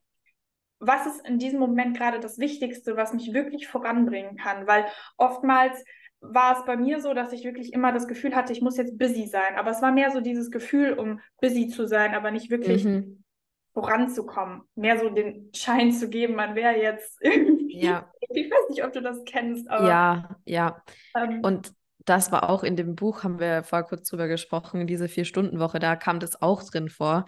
[0.80, 4.68] was ist in diesem Moment gerade das Wichtigste, was mich wirklich voranbringen kann?
[4.68, 4.86] Weil
[5.18, 5.84] oftmals
[6.20, 9.00] war es bei mir so, dass ich wirklich immer das Gefühl hatte, ich muss jetzt
[9.00, 9.56] busy sein.
[9.56, 13.24] Aber es war mehr so dieses Gefühl, um busy zu sein, aber nicht wirklich mhm.
[13.78, 14.64] Voranzukommen.
[14.74, 17.80] Mehr so den Schein zu geben, man wäre jetzt irgendwie.
[17.80, 18.12] Ja.
[18.30, 19.88] Ich weiß nicht, ob du das kennst, aber.
[19.88, 20.82] Ja, ja.
[21.16, 25.08] Ähm, Und das war auch in dem Buch, haben wir vor kurz drüber gesprochen, diese
[25.08, 27.26] Vier-Stunden-Woche, da kam das auch drin vor.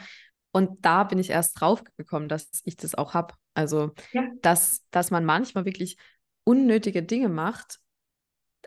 [0.52, 3.36] Und da bin ich erst drauf gekommen, dass ich das auch habe.
[3.54, 4.24] Also, ja.
[4.42, 5.98] dass, dass man manchmal wirklich
[6.46, 7.80] unnötige Dinge macht,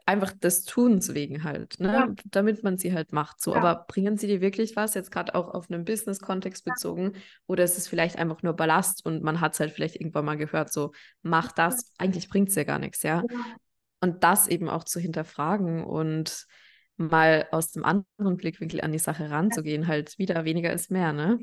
[0.06, 1.92] einfach des Tuns wegen halt, ne?
[1.92, 2.08] Ja.
[2.30, 3.40] damit man sie halt macht.
[3.40, 3.58] So, ja.
[3.58, 7.12] aber bringen sie dir wirklich was, jetzt gerade auch auf einen Business-Kontext bezogen,
[7.46, 10.36] oder ist es vielleicht einfach nur Ballast und man hat es halt vielleicht irgendwann mal
[10.36, 13.22] gehört, so, mach das, eigentlich bringt es ja gar nichts, ja?
[13.30, 13.38] ja.
[14.00, 16.46] Und das eben auch zu hinterfragen und
[16.96, 21.38] mal aus dem anderen Blickwinkel an die Sache ranzugehen, halt wieder weniger ist mehr, ne?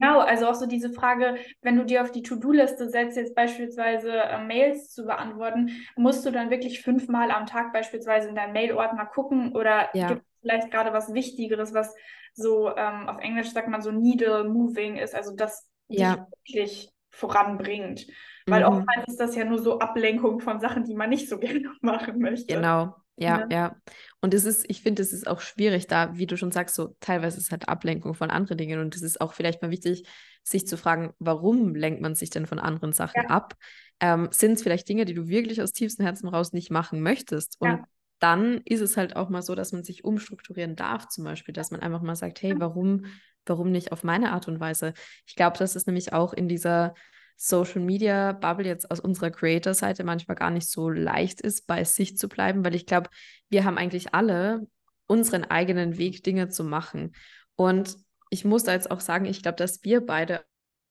[0.00, 4.10] Genau, also auch so diese Frage, wenn du dir auf die To-Do-Liste setzt, jetzt beispielsweise
[4.10, 9.04] äh, Mails zu beantworten, musst du dann wirklich fünfmal am Tag beispielsweise in deinen Mail-Ordner
[9.04, 10.08] gucken oder ja.
[10.08, 11.94] gibt es vielleicht gerade was Wichtigeres, was
[12.32, 16.26] so ähm, auf Englisch sagt man so needle moving ist, also das ja.
[16.46, 18.06] wirklich voranbringt.
[18.46, 18.68] Weil mhm.
[18.68, 22.20] oftmals ist das ja nur so Ablenkung von Sachen, die man nicht so gerne machen
[22.20, 22.54] möchte.
[22.54, 23.46] Genau, ja, ja.
[23.50, 23.76] ja.
[24.20, 26.96] Und es ist, ich finde, es ist auch schwierig, da, wie du schon sagst, so
[27.00, 28.80] teilweise ist halt Ablenkung von anderen Dingen.
[28.80, 30.06] Und es ist auch vielleicht mal wichtig,
[30.42, 33.28] sich zu fragen, warum lenkt man sich denn von anderen Sachen ja.
[33.28, 33.54] ab?
[34.00, 37.56] Ähm, Sind es vielleicht Dinge, die du wirklich aus tiefstem Herzen raus nicht machen möchtest?
[37.60, 37.84] Und ja.
[38.18, 41.70] dann ist es halt auch mal so, dass man sich umstrukturieren darf, zum Beispiel, dass
[41.70, 43.04] man einfach mal sagt, hey, warum,
[43.44, 44.94] warum nicht auf meine Art und Weise?
[45.26, 46.94] Ich glaube, das ist nämlich auch in dieser
[47.42, 52.18] Social Media Bubble jetzt aus unserer Creator-Seite manchmal gar nicht so leicht ist, bei sich
[52.18, 53.08] zu bleiben, weil ich glaube,
[53.48, 54.66] wir haben eigentlich alle
[55.06, 57.12] unseren eigenen Weg, Dinge zu machen.
[57.56, 57.96] Und
[58.28, 60.44] ich muss da jetzt auch sagen, ich glaube, dass wir beide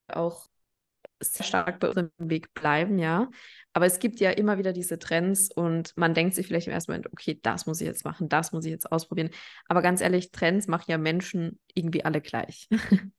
[0.08, 0.48] auch
[1.20, 3.30] sehr stark bei unserem Weg bleiben, ja.
[3.80, 6.92] Aber es gibt ja immer wieder diese Trends und man denkt sich vielleicht im ersten
[6.92, 9.30] Moment, okay, das muss ich jetzt machen, das muss ich jetzt ausprobieren.
[9.70, 12.68] Aber ganz ehrlich, Trends machen ja Menschen irgendwie alle gleich.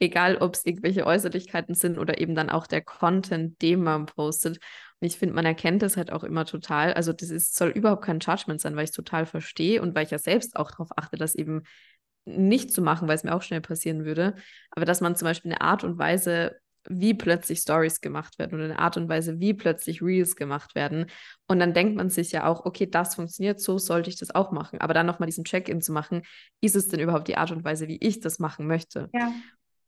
[0.00, 4.58] Egal, ob es irgendwelche Äußerlichkeiten sind oder eben dann auch der Content, den man postet.
[4.98, 6.92] Und ich finde, man erkennt das halt auch immer total.
[6.92, 10.06] Also, das ist, soll überhaupt kein Judgment sein, weil ich es total verstehe und weil
[10.06, 11.62] ich ja selbst auch darauf achte, das eben
[12.24, 14.34] nicht zu machen, weil es mir auch schnell passieren würde.
[14.72, 16.56] Aber dass man zum Beispiel eine Art und Weise
[16.88, 21.06] wie plötzlich Stories gemacht werden oder eine Art und Weise, wie plötzlich Reels gemacht werden.
[21.46, 24.50] Und dann denkt man sich ja auch, okay, das funktioniert, so sollte ich das auch
[24.50, 24.80] machen.
[24.80, 26.22] Aber dann nochmal diesen Check-in zu machen,
[26.60, 29.10] ist es denn überhaupt die Art und Weise, wie ich das machen möchte?
[29.12, 29.32] Ja.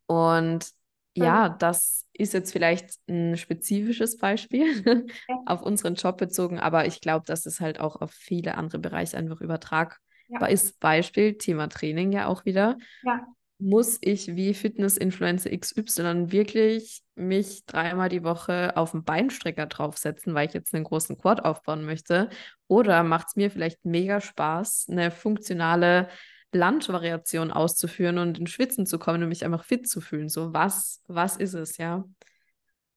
[0.06, 0.66] Und
[1.14, 5.06] ja, das ist jetzt vielleicht ein spezifisches Beispiel
[5.46, 9.18] auf unseren Job bezogen, aber ich glaube, dass es halt auch auf viele andere Bereiche
[9.18, 10.46] einfach übertragbar ja.
[10.46, 10.80] ist.
[10.80, 12.78] Beispiel Thema Training ja auch wieder.
[13.02, 13.26] Ja
[13.62, 20.48] muss ich wie Fitness-Influencer XY wirklich mich dreimal die Woche auf den Beinstrecker draufsetzen, weil
[20.48, 22.28] ich jetzt einen großen Quad aufbauen möchte?
[22.66, 26.08] Oder macht es mir vielleicht mega Spaß, eine funktionale
[26.52, 30.28] Lunge-Variation auszuführen und in Schwitzen zu kommen und mich einfach fit zu fühlen?
[30.28, 32.04] So, was, was ist es, ja?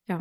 [0.08, 0.18] Ja.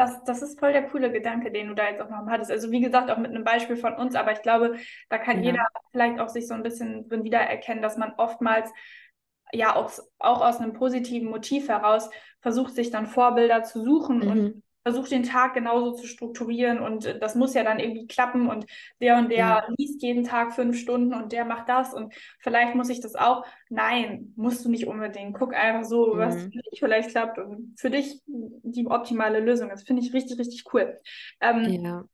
[0.00, 2.52] Das, das ist voll der coole Gedanke, den du da jetzt auch noch hattest.
[2.52, 4.76] Also wie gesagt, auch mit einem Beispiel von uns, aber ich glaube,
[5.08, 5.50] da kann ja.
[5.50, 8.70] jeder vielleicht auch sich so ein bisschen drin wiedererkennen, dass man oftmals
[9.52, 14.30] ja auch, auch aus einem positiven Motiv heraus versucht, sich dann Vorbilder zu suchen mhm.
[14.30, 18.48] und versucht, den Tag genauso zu strukturieren und äh, das muss ja dann irgendwie klappen
[18.48, 18.64] und
[19.00, 19.68] der und der ja.
[19.76, 23.44] liest jeden Tag fünf Stunden und der macht das und vielleicht muss ich das auch.
[23.68, 25.36] Nein, musst du nicht unbedingt.
[25.36, 26.18] Guck einfach so, mhm.
[26.18, 29.86] was für dich vielleicht klappt und für dich die optimale Lösung ist.
[29.86, 30.98] Finde ich richtig, richtig cool.
[31.40, 32.04] Ähm, ja.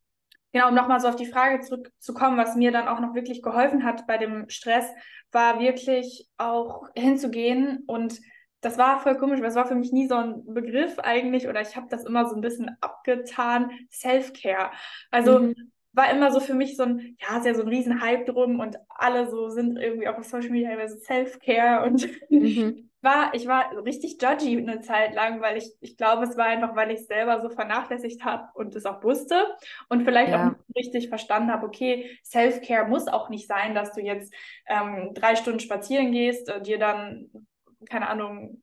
[0.55, 3.83] Genau, um nochmal so auf die Frage zurückzukommen, was mir dann auch noch wirklich geholfen
[3.83, 4.87] hat bei dem Stress,
[5.33, 8.21] war wirklich auch hinzugehen und
[8.61, 11.61] das war voll komisch, weil es war für mich nie so ein Begriff eigentlich oder
[11.61, 14.71] ich habe das immer so ein bisschen abgetan, Self-Care.
[15.11, 15.55] Also mhm.
[15.93, 18.61] war immer so für mich so ein, ja, ist ja so ein riesen Hype drum
[18.61, 23.35] und alle so sind irgendwie auch auf Social Media immer so Self-Care und mhm war,
[23.35, 26.91] ich war richtig judgy eine Zeit lang, weil ich, ich glaube, es war einfach, weil
[26.91, 29.55] ich es selber so vernachlässigt habe und es auch wusste
[29.89, 30.49] und vielleicht ja.
[30.49, 34.35] auch nicht richtig verstanden habe, okay, Self-Care muss auch nicht sein, dass du jetzt
[34.67, 37.31] ähm, drei Stunden spazieren gehst, äh, dir dann,
[37.89, 38.63] keine Ahnung,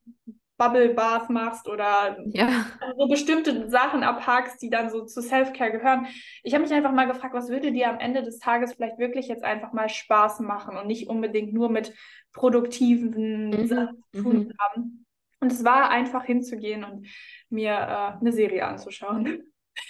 [0.62, 2.66] Bubble Bath machst oder ja.
[2.96, 6.06] so bestimmte Sachen abhakst, die dann so zu Self-Care gehören.
[6.44, 9.26] Ich habe mich einfach mal gefragt, was würde dir am Ende des Tages vielleicht wirklich
[9.26, 11.92] jetzt einfach mal Spaß machen und nicht unbedingt nur mit
[12.32, 13.66] produktiven mhm.
[13.66, 14.52] Sachen zu tun mhm.
[14.58, 15.06] haben.
[15.40, 17.08] Und es war einfach hinzugehen und
[17.48, 19.42] mir äh, eine Serie anzuschauen.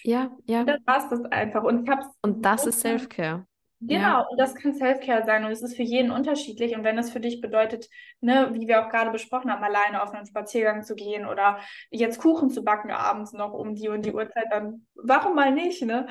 [0.02, 0.64] Ja, ja.
[0.64, 1.64] Das war es das einfach.
[1.64, 3.46] Und, ich hab's und das ist Self-Care.
[3.84, 4.20] Genau, ja.
[4.20, 6.76] und das kann Self-Care sein und es ist für jeden unterschiedlich.
[6.76, 7.88] Und wenn es für dich bedeutet,
[8.20, 11.58] ne, wie wir auch gerade besprochen haben, alleine auf einen Spaziergang zu gehen oder
[11.90, 15.82] jetzt Kuchen zu backen abends noch um die und die Uhrzeit, dann warum mal nicht,
[15.82, 16.06] ne?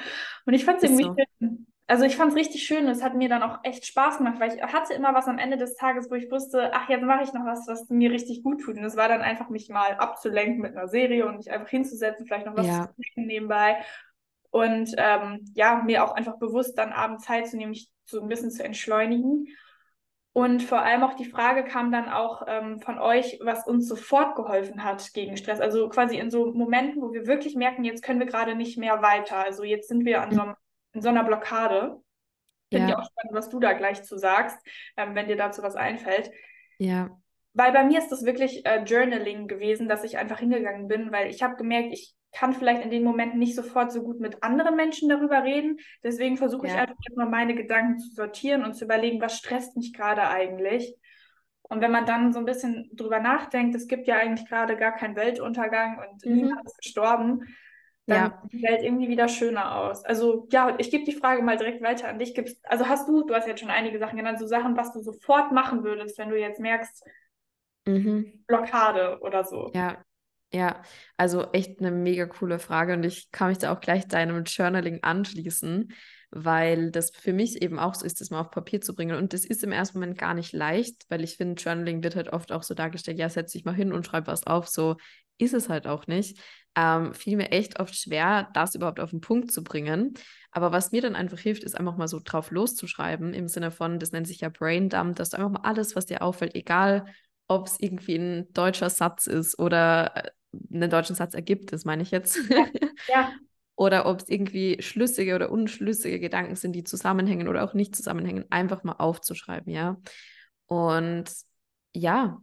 [0.45, 1.47] Und ich fand es irgendwie so.
[1.87, 4.39] Also ich fand es richtig schön und es hat mir dann auch echt Spaß gemacht,
[4.39, 7.23] weil ich hatte immer was am Ende des Tages, wo ich wusste, ach, jetzt mache
[7.23, 8.77] ich noch was, was mir richtig gut tut.
[8.77, 12.25] Und es war dann einfach, mich mal abzulenken mit einer Serie und mich einfach hinzusetzen,
[12.25, 12.87] vielleicht noch was ja.
[12.87, 13.83] zu trinken nebenbei
[14.51, 18.27] und ähm, ja, mir auch einfach bewusst dann abends Zeit zu nehmen, mich so ein
[18.27, 19.47] bisschen zu entschleunigen.
[20.33, 24.35] Und vor allem auch die Frage kam dann auch ähm, von euch, was uns sofort
[24.35, 25.59] geholfen hat gegen Stress.
[25.59, 29.01] Also quasi in so Momenten, wo wir wirklich merken, jetzt können wir gerade nicht mehr
[29.01, 29.37] weiter.
[29.37, 30.55] Also jetzt sind wir an so, einem,
[30.93, 32.01] in so einer Blockade.
[32.71, 32.89] Finde ja.
[32.89, 34.57] ich auch spannend, was du da gleich zu sagst,
[34.95, 36.31] ähm, wenn dir dazu was einfällt.
[36.77, 37.09] Ja.
[37.53, 41.29] Weil bei mir ist das wirklich äh, Journaling gewesen, dass ich einfach hingegangen bin, weil
[41.29, 44.75] ich habe gemerkt, ich kann vielleicht in den Momenten nicht sofort so gut mit anderen
[44.75, 45.79] Menschen darüber reden.
[46.03, 46.73] Deswegen versuche ja.
[46.73, 50.95] ich einfach mal meine Gedanken zu sortieren und zu überlegen, was stresst mich gerade eigentlich.
[51.63, 54.93] Und wenn man dann so ein bisschen drüber nachdenkt, es gibt ja eigentlich gerade gar
[54.93, 56.35] keinen Weltuntergang und mhm.
[56.35, 57.47] niemand ist gestorben,
[58.07, 58.41] dann ja.
[58.41, 60.03] sieht die Welt irgendwie wieder schöner aus.
[60.03, 62.33] Also ja, ich gebe die Frage mal direkt weiter an dich.
[62.33, 64.99] Gibt's, also hast du, du hast jetzt schon einige Sachen genannt, so Sachen, was du
[64.99, 67.05] sofort machen würdest, wenn du jetzt merkst,
[67.85, 68.43] mhm.
[68.47, 69.71] Blockade oder so.
[69.73, 69.97] Ja,
[70.53, 70.81] ja,
[71.17, 74.99] also echt eine mega coole Frage und ich kann mich da auch gleich deinem Journaling
[75.01, 75.93] anschließen,
[76.31, 79.17] weil das für mich eben auch so ist, das mal auf Papier zu bringen.
[79.17, 82.29] Und das ist im ersten Moment gar nicht leicht, weil ich finde, Journaling wird halt
[82.29, 84.67] oft auch so dargestellt, ja, setz dich mal hin und schreib was auf.
[84.67, 84.97] So
[85.37, 86.39] ist es halt auch nicht.
[86.75, 90.13] Ähm, fiel mir echt oft schwer, das überhaupt auf den Punkt zu bringen.
[90.51, 93.99] Aber was mir dann einfach hilft, ist einfach mal so drauf loszuschreiben, im Sinne von,
[93.99, 97.05] das nennt sich ja Braindump, dass du einfach mal alles, was dir auffällt, egal
[97.47, 100.31] ob es irgendwie ein deutscher Satz ist oder äh,
[100.71, 102.39] einen deutschen Satz ergibt, das meine ich jetzt.
[102.49, 102.65] Ja.
[103.07, 103.33] ja.
[103.75, 108.45] oder ob es irgendwie schlüssige oder unschlüssige Gedanken sind, die zusammenhängen oder auch nicht zusammenhängen,
[108.49, 109.97] einfach mal aufzuschreiben, ja.
[110.67, 111.25] Und
[111.93, 112.41] ja,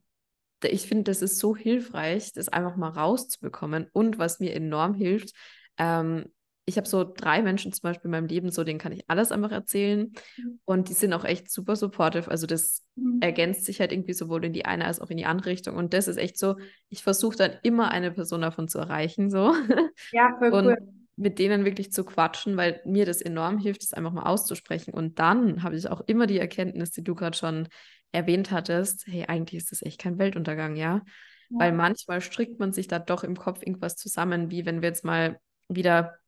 [0.65, 3.87] ich finde, das ist so hilfreich, das einfach mal rauszubekommen.
[3.93, 5.33] Und was mir enorm hilft,
[5.77, 6.27] ähm,
[6.69, 9.33] ich habe so drei Menschen zum Beispiel in meinem Leben, so denen kann ich alles
[9.33, 10.13] einfach erzählen.
[10.37, 10.61] Mhm.
[10.67, 12.31] Und die sind auch echt super supportive.
[12.31, 13.19] Also das mhm.
[13.23, 15.77] ergänzt sich halt irgendwie sowohl in die eine als auch in die andere Richtung.
[15.77, 16.57] Und das ist echt so,
[16.91, 19.31] ich versuche dann immer eine Person davon zu erreichen.
[19.31, 19.55] So.
[20.13, 20.79] Ja, voll und cool.
[21.17, 24.93] Mit denen wirklich zu quatschen, weil mir das enorm hilft, es einfach mal auszusprechen.
[24.93, 27.69] Und dann habe ich auch immer die Erkenntnis, die du gerade schon
[28.13, 30.97] erwähnt hattest, hey, eigentlich ist das echt kein Weltuntergang, ja?
[30.97, 31.03] ja?
[31.59, 35.05] Weil manchmal strickt man sich da doch im Kopf irgendwas zusammen, wie wenn wir jetzt
[35.05, 36.19] mal wieder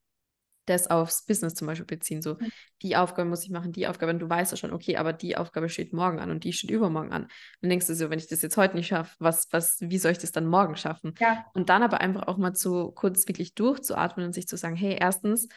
[0.67, 2.23] das aufs Business zum Beispiel beziehen.
[2.23, 2.51] So, mhm.
[2.83, 4.13] die Aufgabe muss ich machen, die Aufgabe.
[4.13, 6.71] Und du weißt ja schon, okay, aber die Aufgabe steht morgen an und die steht
[6.71, 7.29] übermorgen an.
[7.61, 10.13] Dann denkst du so, wenn ich das jetzt heute nicht schaffe, was, was, wie soll
[10.13, 11.15] ich das dann morgen schaffen?
[11.19, 11.45] Ja.
[11.55, 14.97] Und dann aber einfach auch mal zu kurz wirklich durchzuatmen und sich zu sagen, hey,
[15.01, 15.49] erstens,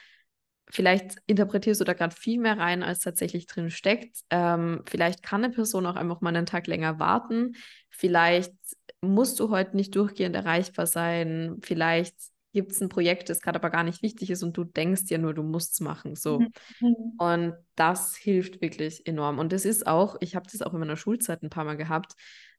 [0.70, 4.18] vielleicht interpretierst du da gerade viel mehr rein, als tatsächlich drin steckt.
[4.30, 7.56] Ähm, vielleicht kann eine Person auch einfach mal einen Tag länger warten.
[7.90, 8.54] Vielleicht
[9.02, 11.58] musst du heute nicht durchgehend erreichbar sein.
[11.62, 12.16] Vielleicht
[12.54, 15.18] gibt es ein Projekt, das gerade aber gar nicht wichtig ist und du denkst ja
[15.18, 16.16] nur, du musst es machen.
[16.16, 16.40] So.
[16.40, 16.48] Mhm.
[16.80, 16.96] mhm.
[17.18, 19.40] Und das hilft wirklich enorm.
[19.40, 22.14] Und das ist auch, ich habe das auch in meiner Schulzeit ein paar Mal gehabt,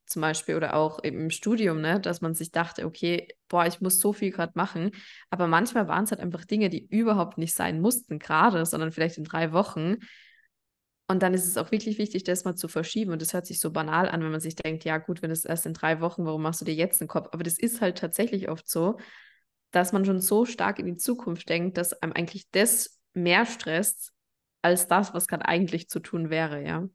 [0.07, 4.01] zum Beispiel oder auch im Studium, ne, dass man sich dachte, okay, boah, ich muss
[4.01, 4.91] so viel gerade machen.
[5.31, 9.17] Aber manchmal waren es halt einfach Dinge, die überhaupt nicht sein mussten, gerade, sondern vielleicht
[9.17, 9.97] in drei Wochen.
[11.07, 13.13] Und dann ist es auch wirklich wichtig, das mal zu verschieben.
[13.13, 15.45] Und das hört sich so banal an, wenn man sich denkt, ja gut, wenn es
[15.45, 17.29] erst in drei Wochen, warum machst du dir jetzt einen Kopf?
[17.33, 18.99] Aber das ist halt tatsächlich oft so,
[19.75, 24.13] dass man schon so stark in die Zukunft denkt, dass einem eigentlich das mehr stresst,
[24.63, 26.89] als das, was gerade eigentlich zu tun wäre, ja.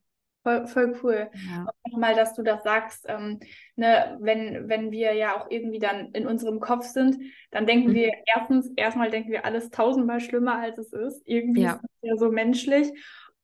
[0.44, 1.30] Voll, voll cool.
[1.50, 1.68] Ja.
[1.92, 3.40] Nochmal, dass du das sagst, ähm,
[3.76, 7.18] ne, wenn, wenn wir ja auch irgendwie dann in unserem Kopf sind,
[7.52, 7.94] dann denken mhm.
[7.94, 11.22] wir erstens, erstmal denken wir alles tausendmal schlimmer, als es ist.
[11.26, 11.74] Irgendwie ja.
[11.74, 12.90] ist es ja so menschlich.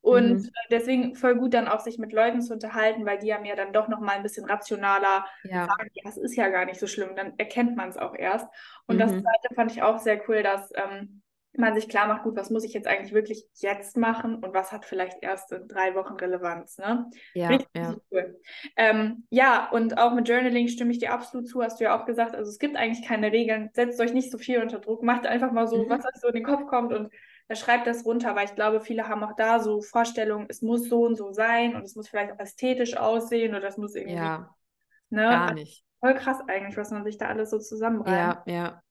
[0.06, 0.50] Und mhm.
[0.70, 3.74] deswegen voll gut dann auch sich mit Leuten zu unterhalten, weil die haben ja dann
[3.74, 5.66] doch nochmal ein bisschen rationaler ja.
[5.66, 8.48] sagen, ja, es ist ja gar nicht so schlimm, dann erkennt man es auch erst.
[8.86, 9.00] Und mhm.
[9.00, 11.24] das zweite fand ich auch sehr cool, dass ähm,
[11.58, 14.72] man sich klar macht, gut, was muss ich jetzt eigentlich wirklich jetzt machen und was
[14.72, 17.10] hat vielleicht erst in drei Wochen Relevanz, ne?
[17.34, 17.96] Ja, Richtig ja.
[18.12, 18.40] cool.
[18.78, 22.06] Ähm, ja, und auch mit Journaling stimme ich dir absolut zu, hast du ja auch
[22.06, 25.26] gesagt, also es gibt eigentlich keine Regeln, setzt euch nicht so viel unter Druck, macht
[25.26, 25.90] einfach mal so, mhm.
[25.90, 27.10] was euch so in den Kopf kommt und
[27.54, 31.04] schreibt das runter, weil ich glaube, viele haben auch da so Vorstellungen, es muss so
[31.06, 34.16] und so sein und es muss vielleicht auch ästhetisch aussehen oder es muss irgendwie.
[34.16, 34.56] Ja,
[35.10, 35.22] ne?
[35.22, 35.86] gar nicht.
[36.00, 38.42] Voll krass eigentlich, was man sich da alles so zusammenreimt.
[38.46, 38.82] Ja, ja.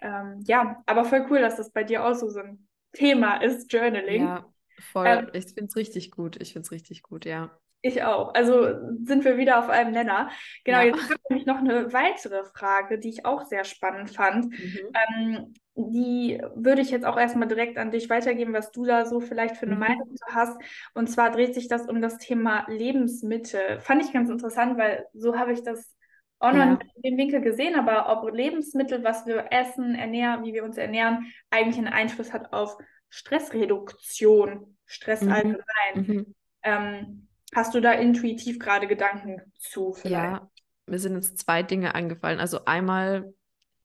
[0.00, 3.72] Ähm, ja, aber voll cool, dass das bei dir auch so, so ein Thema ist,
[3.72, 4.22] Journaling.
[4.22, 4.44] Ja,
[4.78, 5.06] voll.
[5.06, 6.40] Ähm, ich finde es richtig gut.
[6.40, 7.50] Ich finde es richtig gut, ja.
[7.86, 8.32] Ich auch.
[8.32, 8.66] Also
[9.04, 10.30] sind wir wieder auf einem Nenner.
[10.64, 10.84] Genau, ja.
[10.86, 14.46] jetzt habe ich noch eine weitere Frage, die ich auch sehr spannend fand.
[14.46, 14.92] Mhm.
[14.94, 19.20] Ähm, die würde ich jetzt auch erstmal direkt an dich weitergeben, was du da so
[19.20, 19.80] vielleicht für eine mhm.
[19.80, 20.56] Meinung hast.
[20.94, 23.80] Und zwar dreht sich das um das Thema Lebensmittel.
[23.80, 25.94] Fand ich ganz interessant, weil so habe ich das
[26.38, 26.78] auch noch ja.
[26.94, 31.32] in dem Winkel gesehen, aber ob Lebensmittel, was wir essen, ernähren, wie wir uns ernähren,
[31.50, 32.76] eigentlich einen Einfluss hat auf
[33.14, 35.32] Stressreduktion, Stress mhm.
[35.32, 35.94] allgemein.
[35.94, 36.34] Mhm.
[36.64, 39.92] Ähm, hast du da intuitiv gerade Gedanken zu?
[39.92, 40.14] Vielleicht?
[40.14, 40.50] Ja,
[40.86, 42.40] mir sind jetzt zwei Dinge eingefallen.
[42.40, 43.32] Also einmal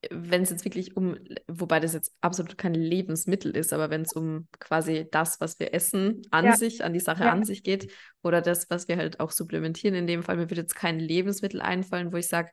[0.10, 4.14] wenn es jetzt wirklich um, wobei das jetzt absolut kein Lebensmittel ist, aber wenn es
[4.14, 6.56] um quasi das, was wir essen, an ja.
[6.56, 7.32] sich, an die Sache ja.
[7.32, 7.92] an sich geht,
[8.24, 11.62] oder das, was wir halt auch supplementieren, in dem Fall, mir würde jetzt kein Lebensmittel
[11.62, 12.52] einfallen, wo ich sage,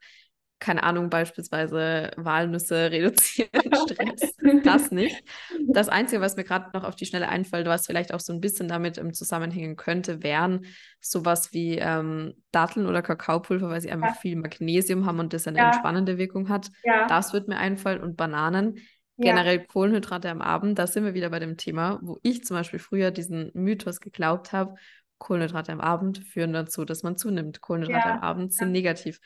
[0.59, 4.35] keine Ahnung, beispielsweise Walnüsse reduzieren Stress.
[4.65, 5.23] das nicht.
[5.69, 8.41] Das Einzige, was mir gerade noch auf die Schnelle einfällt, was vielleicht auch so ein
[8.41, 10.67] bisschen damit im Zusammenhängen könnte, wären
[11.01, 14.21] sowas wie ähm, Datteln oder Kakaopulver, weil sie einfach ja.
[14.21, 15.67] viel Magnesium haben und das eine ja.
[15.67, 16.71] entspannende Wirkung hat.
[16.85, 17.07] Ja.
[17.07, 18.79] Das wird mir einfallen und Bananen.
[19.19, 22.79] Generell Kohlenhydrate am Abend, da sind wir wieder bei dem Thema, wo ich zum Beispiel
[22.79, 24.75] früher diesen Mythos geglaubt habe,
[25.17, 27.63] Kohlenhydrate am Abend führen dazu, dass man zunimmt.
[27.63, 29.21] Kohlenhydrate am Abend sind negativ.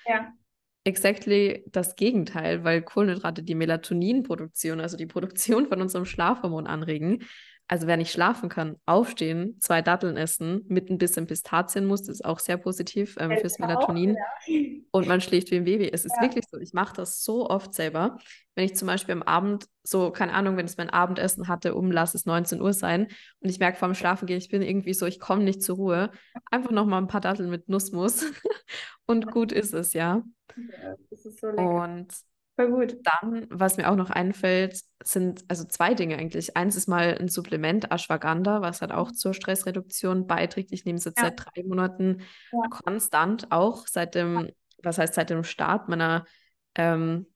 [0.85, 7.25] Exactly das Gegenteil, weil Kohlenhydrate die Melatoninproduktion, also die Produktion von unserem Schlafhormon anregen.
[7.69, 12.41] Also wer nicht schlafen kann, aufstehen, zwei Datteln essen, mit ein bisschen Pistazienmus, ist auch
[12.41, 14.17] sehr positiv ähm, fürs Melatonin.
[14.17, 14.61] Auch, ja.
[14.91, 15.89] Und man schläft wie ein Baby.
[15.93, 16.23] Es ist ja.
[16.23, 18.19] wirklich so, ich mache das so oft selber.
[18.57, 21.93] Wenn ich zum Beispiel am Abend, so, keine Ahnung, wenn ich mein Abendessen hatte, um
[21.93, 23.07] lass es 19 Uhr sein
[23.39, 26.11] und ich merke vorm Schlafen gehen, ich bin irgendwie so, ich komme nicht zur Ruhe,
[26.51, 28.25] einfach nochmal ein paar Datteln mit Nussmus
[29.07, 30.25] und gut ist es, ja.
[30.57, 31.83] Ja, das ist so lecker.
[31.83, 32.13] Und
[32.61, 32.97] Voll gut.
[33.05, 36.57] Dann, was mir auch noch einfällt, sind also zwei Dinge eigentlich.
[36.57, 40.73] Eins ist mal ein Supplement, Ashwagandha, was halt auch zur Stressreduktion beiträgt.
[40.73, 41.27] Ich nehme es jetzt ja.
[41.27, 42.59] seit drei Monaten ja.
[42.69, 44.51] konstant, auch seit dem,
[44.83, 46.27] was heißt seit dem Start meiner,
[46.75, 47.27] ähm,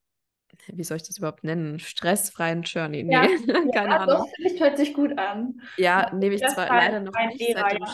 [0.66, 1.79] wie soll ich das überhaupt nennen?
[1.79, 3.03] Stressfreien Journey.
[3.05, 3.22] Nee, ja.
[3.74, 4.31] keine Ahnung.
[4.42, 5.61] Das hört sich gut an.
[5.79, 7.55] Ja, nehme ich zwar leider noch nicht.
[7.55, 7.87] Seit dem,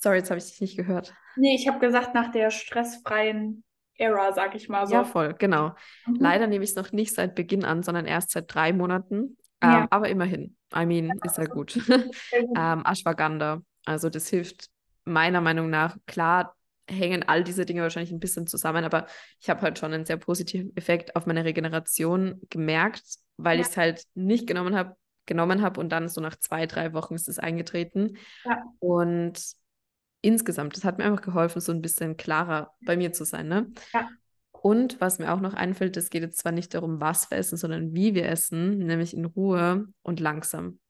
[0.00, 1.14] Sorry, jetzt habe ich dich nicht gehört.
[1.36, 3.64] Nee, ich habe gesagt, nach der stressfreien
[3.98, 4.94] Era, sag ich mal so.
[4.94, 5.74] Ja, voll, genau.
[6.06, 6.16] Mhm.
[6.20, 9.36] Leider nehme ich es noch nicht seit Beginn an, sondern erst seit drei Monaten.
[9.60, 11.78] Ähm, aber immerhin, I mean, ist ja gut.
[12.56, 14.68] ähm, Ashwagandha, also das hilft
[15.04, 16.54] meiner Meinung nach, klar
[16.90, 19.06] hängen all diese Dinge wahrscheinlich ein bisschen zusammen, aber
[19.40, 23.02] ich habe halt schon einen sehr positiven Effekt auf meine Regeneration gemerkt,
[23.36, 23.62] weil ja.
[23.62, 24.96] ich es halt nicht genommen habe,
[25.26, 28.16] genommen habe und dann so nach zwei, drei Wochen ist es eingetreten.
[28.44, 28.62] Ja.
[28.78, 29.38] Und
[30.20, 33.48] insgesamt, das hat mir einfach geholfen, so ein bisschen klarer bei mir zu sein.
[33.48, 33.70] Ne?
[33.92, 34.08] Ja.
[34.50, 37.56] Und was mir auch noch einfällt, es geht jetzt zwar nicht darum, was wir essen,
[37.56, 40.80] sondern wie wir essen, nämlich in Ruhe und langsam.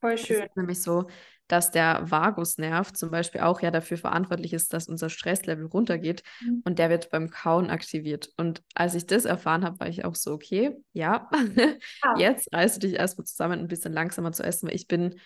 [0.00, 0.42] Voll schön.
[0.42, 1.08] Es ist nämlich so,
[1.48, 6.62] dass der Vagusnerv zum Beispiel auch ja dafür verantwortlich ist, dass unser Stresslevel runtergeht mhm.
[6.64, 8.30] und der wird beim Kauen aktiviert.
[8.36, 11.28] Und als ich das erfahren habe, war ich auch so, okay, ja,
[12.16, 15.18] jetzt reißt du dich erstmal zusammen, ein bisschen langsamer zu essen, weil ich bin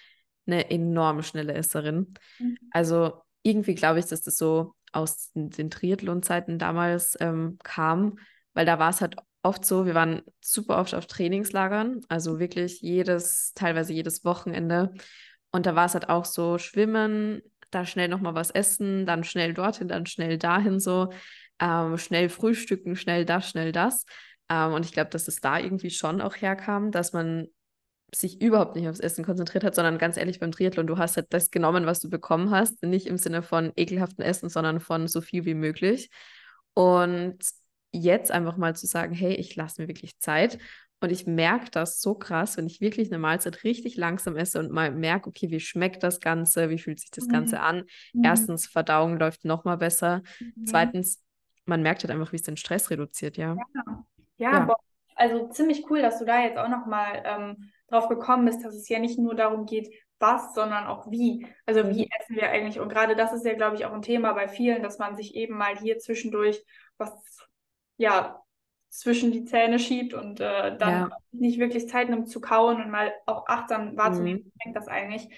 [0.47, 2.15] eine enorm schnelle Esserin.
[2.39, 2.57] Mhm.
[2.71, 8.19] Also irgendwie glaube ich, dass das so aus den Triathlon-Zeiten damals ähm, kam,
[8.55, 12.81] weil da war es halt oft so, wir waren super oft auf Trainingslagern, also wirklich
[12.81, 14.95] jedes, teilweise jedes Wochenende.
[15.53, 19.53] Und da war es halt auch so, schwimmen, da schnell nochmal was essen, dann schnell
[19.53, 21.11] dorthin, dann schnell dahin so,
[21.61, 24.07] ähm, schnell frühstücken, schnell das, schnell das.
[24.49, 27.49] Ähm, und ich glaube, dass es da irgendwie schon auch herkam, dass man
[28.17, 31.27] sich überhaupt nicht aufs Essen konzentriert hat, sondern ganz ehrlich beim Triathlon, du hast halt
[31.31, 35.21] das genommen, was du bekommen hast, nicht im Sinne von ekelhaften Essen, sondern von so
[35.21, 36.11] viel wie möglich.
[36.75, 37.39] Und
[37.93, 40.59] jetzt einfach mal zu sagen, hey, ich lasse mir wirklich Zeit.
[41.01, 44.71] Und ich merke das so krass, wenn ich wirklich eine Mahlzeit richtig langsam esse und
[44.71, 47.33] mal merke, okay, wie schmeckt das Ganze, wie fühlt sich das mhm.
[47.33, 47.85] Ganze an.
[48.15, 48.25] Mhm.
[48.25, 50.23] Erstens, Verdauung läuft noch mal besser.
[50.41, 50.67] Mhm.
[50.67, 51.23] Zweitens,
[51.67, 53.57] man merkt halt einfach, wie es den Stress reduziert, ja.
[53.75, 54.05] Ja,
[54.39, 54.77] ja, ja.
[55.15, 58.75] also ziemlich cool, dass du da jetzt auch noch mal ähm, drauf gekommen bist, dass
[58.75, 61.47] es ja nicht nur darum geht, was, sondern auch wie.
[61.67, 62.11] Also wie mhm.
[62.19, 62.81] essen wir eigentlich?
[62.81, 65.35] Und gerade das ist ja, glaube ich, auch ein Thema bei vielen, dass man sich
[65.35, 66.65] eben mal hier zwischendurch
[66.97, 67.13] was,
[67.97, 68.41] ja,
[68.89, 71.11] zwischen die Zähne schiebt und äh, dann ja.
[71.33, 74.73] nicht wirklich Zeit nimmt zu kauen und mal auch achtsam wahrzunehmen, mhm.
[74.73, 75.29] das eigentlich.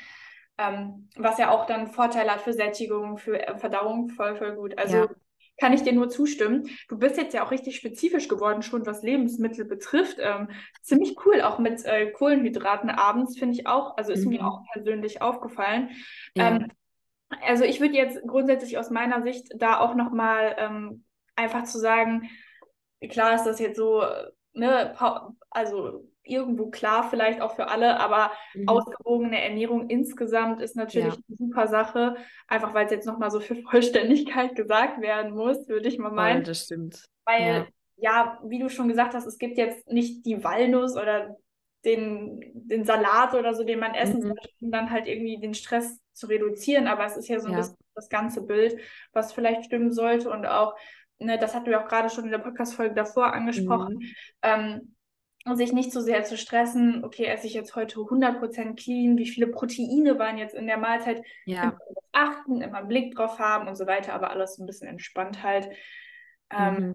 [0.58, 4.78] Ähm, was ja auch dann Vorteile hat für Sättigung, für äh, Verdauung, voll, voll gut.
[4.78, 5.06] Also ja
[5.58, 6.68] kann ich dir nur zustimmen.
[6.88, 10.18] Du bist jetzt ja auch richtig spezifisch geworden, schon was Lebensmittel betrifft.
[10.20, 10.50] Ähm,
[10.82, 13.96] ziemlich cool, auch mit äh, Kohlenhydraten abends, finde ich auch.
[13.96, 14.30] Also ist mhm.
[14.30, 15.90] mir auch persönlich aufgefallen.
[16.34, 16.56] Ja.
[16.56, 16.68] Ähm,
[17.42, 21.04] also ich würde jetzt grundsätzlich aus meiner Sicht da auch nochmal ähm,
[21.34, 22.28] einfach zu sagen,
[23.10, 24.02] klar ist das jetzt so,
[24.52, 24.94] ne,
[25.50, 28.68] also irgendwo klar, vielleicht auch für alle, aber mhm.
[28.68, 31.20] ausgewogene Ernährung insgesamt ist natürlich ja.
[31.28, 32.16] eine super Sache,
[32.48, 36.42] einfach weil es jetzt nochmal so für Vollständigkeit gesagt werden muss, würde ich mal meinen.
[36.42, 37.04] Oh, das stimmt.
[37.24, 37.66] Weil,
[37.96, 38.36] ja.
[38.36, 38.40] ja.
[38.44, 41.36] wie du schon gesagt hast, es gibt jetzt nicht die Walnuss oder
[41.84, 44.26] den, den Salat oder so, den man essen mhm.
[44.28, 47.52] sollte, um dann halt irgendwie den Stress zu reduzieren, aber es ist ja so ein
[47.52, 47.58] ja.
[47.58, 48.78] bisschen das ganze Bild,
[49.12, 50.74] was vielleicht stimmen sollte und auch,
[51.18, 54.14] ne, das hatten wir auch gerade schon in der Podcast-Folge davor angesprochen, mhm.
[54.42, 54.95] ähm,
[55.46, 59.28] und sich nicht so sehr zu stressen, okay, esse ich jetzt heute 100% clean, wie
[59.28, 61.62] viele Proteine waren jetzt in der Mahlzeit, ja.
[61.62, 61.78] immer
[62.12, 65.68] achten, immer einen Blick drauf haben und so weiter, aber alles ein bisschen entspannt halt.
[66.50, 66.94] Ähm, mhm.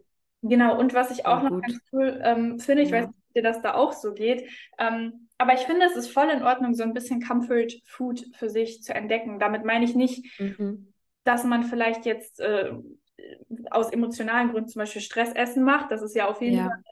[0.49, 1.63] Genau, und was ich auch ja, noch gut.
[1.63, 2.97] ganz cool ähm, finde, ich ja.
[2.97, 6.11] weiß nicht, ob dir das da auch so geht, ähm, aber ich finde, es ist
[6.11, 9.39] voll in Ordnung, so ein bisschen Comfort Food für sich zu entdecken.
[9.39, 10.93] Damit meine ich nicht, mhm.
[11.23, 12.73] dass man vielleicht jetzt äh,
[13.69, 15.89] aus emotionalen Gründen zum Beispiel Stressessen macht.
[15.89, 16.83] Das ist ja auf jeden Fall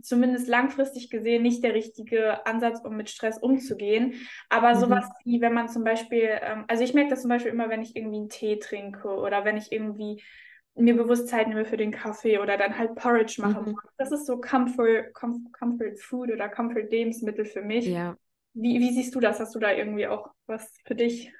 [0.00, 4.14] zumindest langfristig gesehen nicht der richtige Ansatz, um mit Stress umzugehen.
[4.48, 4.78] Aber mhm.
[4.78, 7.82] sowas wie, wenn man zum Beispiel, ähm, also ich merke das zum Beispiel immer, wenn
[7.82, 10.22] ich irgendwie einen Tee trinke oder wenn ich irgendwie
[10.74, 13.62] mir bewusst Zeit nehme für den Kaffee oder dann halt Porridge mache.
[13.62, 13.76] Mhm.
[13.96, 17.86] Das ist so Comfort, Com Comfort Food oder Comfort Lebensmittel für mich.
[17.86, 18.16] Ja.
[18.54, 19.40] Wie, wie siehst du das?
[19.40, 21.32] Hast du da irgendwie auch was für dich?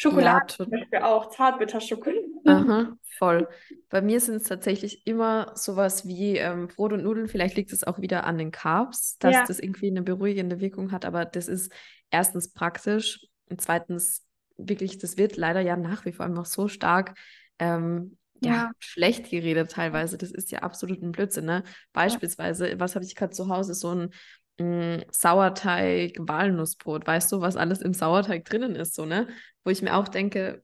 [0.00, 2.24] Schokolade ja, zum Beispiel auch, Zartbitterschokolade.
[2.46, 3.46] Aha, voll.
[3.90, 7.28] Bei mir sind es tatsächlich immer sowas wie ähm, Brot und Nudeln.
[7.28, 9.44] Vielleicht liegt es auch wieder an den Carbs, dass ja.
[9.46, 11.04] das irgendwie eine beruhigende Wirkung hat.
[11.04, 11.70] Aber das ist
[12.10, 14.26] erstens praktisch und zweitens
[14.56, 17.18] wirklich, das wird leider ja nach wie vor einfach so stark
[17.58, 18.52] ähm, ja.
[18.52, 18.70] ja.
[18.78, 20.16] schlecht geredet teilweise.
[20.16, 21.44] Das ist ja absolut ein Blödsinn.
[21.44, 21.62] Ne?
[21.92, 23.74] Beispielsweise, was habe ich gerade zu Hause?
[23.74, 24.14] So ein
[24.60, 27.06] mm, Sauerteig, Walnussbrot.
[27.06, 29.28] Weißt du, was alles im Sauerteig drinnen ist, so, ne?
[29.64, 30.62] Wo ich mir auch denke,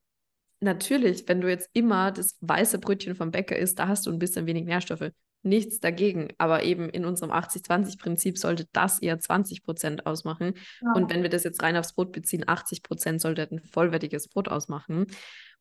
[0.61, 4.19] natürlich, wenn du jetzt immer das weiße Brötchen vom Bäcker isst, da hast du ein
[4.19, 5.11] bisschen wenig Nährstoffe.
[5.43, 6.29] Nichts dagegen.
[6.39, 10.55] Aber eben in unserem 80-20-Prinzip sollte das eher 20 Prozent ausmachen.
[10.81, 10.93] Ja.
[10.95, 14.49] Und wenn wir das jetzt rein aufs Brot beziehen, 80 Prozent sollte ein vollwertiges Brot
[14.49, 15.07] ausmachen.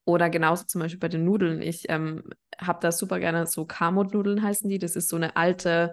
[0.06, 1.62] Oder genauso zum Beispiel bei den Nudeln.
[1.62, 2.24] Ich ähm,
[2.60, 4.80] habe da super gerne so Kamut-Nudeln heißen die.
[4.80, 5.92] Das ist so eine alte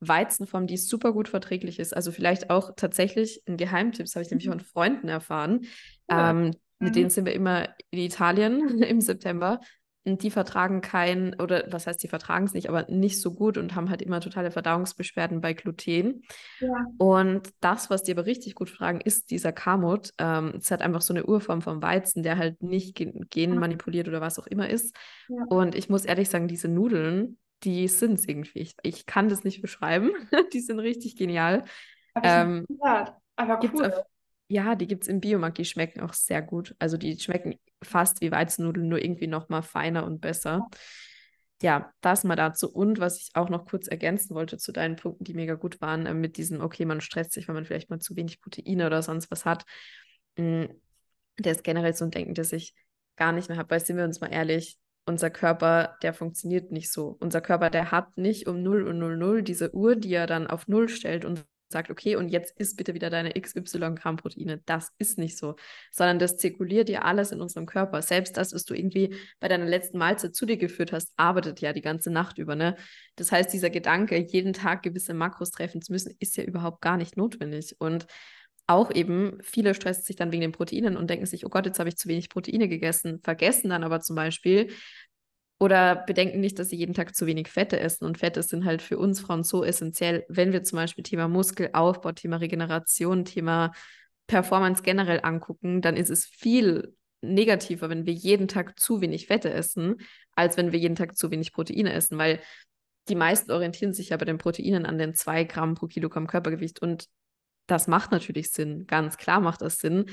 [0.00, 1.96] Weizenform, die super gut verträglich ist.
[1.96, 4.52] Also vielleicht auch tatsächlich ein Geheimtipp, das habe ich nämlich mhm.
[4.52, 5.66] von Freunden erfahren.
[6.08, 6.30] Ja.
[6.30, 6.94] Ähm, mit mhm.
[6.94, 9.60] denen sind wir immer in Italien im September.
[10.04, 13.74] die vertragen kein, oder was heißt, die vertragen es nicht, aber nicht so gut und
[13.74, 16.22] haben halt immer totale Verdauungsbeschwerden bei Gluten.
[16.60, 16.86] Ja.
[16.98, 20.10] Und das, was die aber richtig gut vertragen, ist dieser Kamut.
[20.18, 24.20] Ähm, es hat einfach so eine Urform vom Weizen, der halt nicht gen manipuliert oder
[24.20, 24.94] was auch immer ist.
[25.28, 25.44] Ja.
[25.48, 28.60] Und ich muss ehrlich sagen, diese Nudeln, die sind es irgendwie.
[28.60, 30.12] Ich, ich, kann das nicht beschreiben.
[30.52, 31.64] die sind richtig genial.
[32.22, 32.66] Ähm,
[33.36, 33.86] aber cool.
[33.86, 34.04] Auf,
[34.48, 36.74] ja, die gibt es im Biomarkt, die schmecken auch sehr gut.
[36.78, 40.66] Also die schmecken fast wie Weizennudeln, nur irgendwie noch mal feiner und besser.
[41.62, 42.70] Ja, das mal dazu.
[42.70, 46.06] Und was ich auch noch kurz ergänzen wollte zu deinen Punkten, die mega gut waren,
[46.06, 49.02] äh, mit diesem, okay, man stresst sich, weil man vielleicht mal zu wenig Proteine oder
[49.02, 49.64] sonst was hat.
[50.36, 50.80] Mh, mm,
[51.38, 52.74] der ist generell so ein Denken, das ich
[53.16, 56.92] gar nicht mehr habe, weil sind wir uns mal ehrlich, unser Körper, der funktioniert nicht
[56.92, 57.16] so.
[57.20, 60.68] Unser Körper, der hat nicht um 0 und 00 diese Uhr, die er dann auf
[60.68, 64.62] 0 stellt und sagt, okay, und jetzt isst bitte wieder deine XY Gramm Proteine.
[64.66, 65.56] Das ist nicht so,
[65.90, 68.02] sondern das zirkuliert ja alles in unserem Körper.
[68.02, 71.72] Selbst das, was du irgendwie bei deiner letzten Mahlzeit zu dir geführt hast, arbeitet ja
[71.72, 72.54] die ganze Nacht über.
[72.54, 72.76] Ne?
[73.16, 76.96] Das heißt, dieser Gedanke, jeden Tag gewisse Makros treffen zu müssen, ist ja überhaupt gar
[76.96, 77.76] nicht notwendig.
[77.78, 78.06] Und
[78.66, 81.78] auch eben, viele stressen sich dann wegen den Proteinen und denken sich, oh Gott, jetzt
[81.78, 84.70] habe ich zu wenig Proteine gegessen, vergessen dann aber zum Beispiel,
[85.58, 88.04] oder bedenken nicht, dass sie jeden Tag zu wenig Fette essen.
[88.04, 92.12] Und Fette sind halt für uns Frauen so essentiell, wenn wir zum Beispiel Thema Muskelaufbau,
[92.12, 93.72] Thema Regeneration, Thema
[94.26, 99.50] Performance generell angucken, dann ist es viel negativer, wenn wir jeden Tag zu wenig Fette
[99.50, 99.96] essen,
[100.32, 102.40] als wenn wir jeden Tag zu wenig Proteine essen, weil
[103.08, 106.82] die meisten orientieren sich ja bei den Proteinen an den zwei Gramm pro Kilogramm Körpergewicht
[106.82, 107.06] und
[107.66, 110.06] das macht natürlich Sinn, ganz klar macht das Sinn,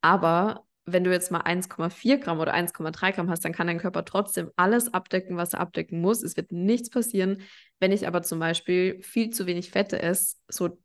[0.00, 4.04] aber wenn du jetzt mal 1,4 Gramm oder 1,3 Gramm hast, dann kann dein Körper
[4.04, 6.22] trotzdem alles abdecken, was er abdecken muss.
[6.22, 7.42] Es wird nichts passieren.
[7.78, 10.78] Wenn ich aber zum Beispiel viel zu wenig Fette esse, so,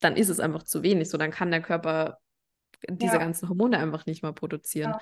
[0.00, 1.08] dann ist es einfach zu wenig.
[1.08, 2.18] So, dann kann der Körper
[2.88, 3.18] diese ja.
[3.18, 4.92] ganzen Hormone einfach nicht mehr produzieren.
[4.92, 5.00] Ja.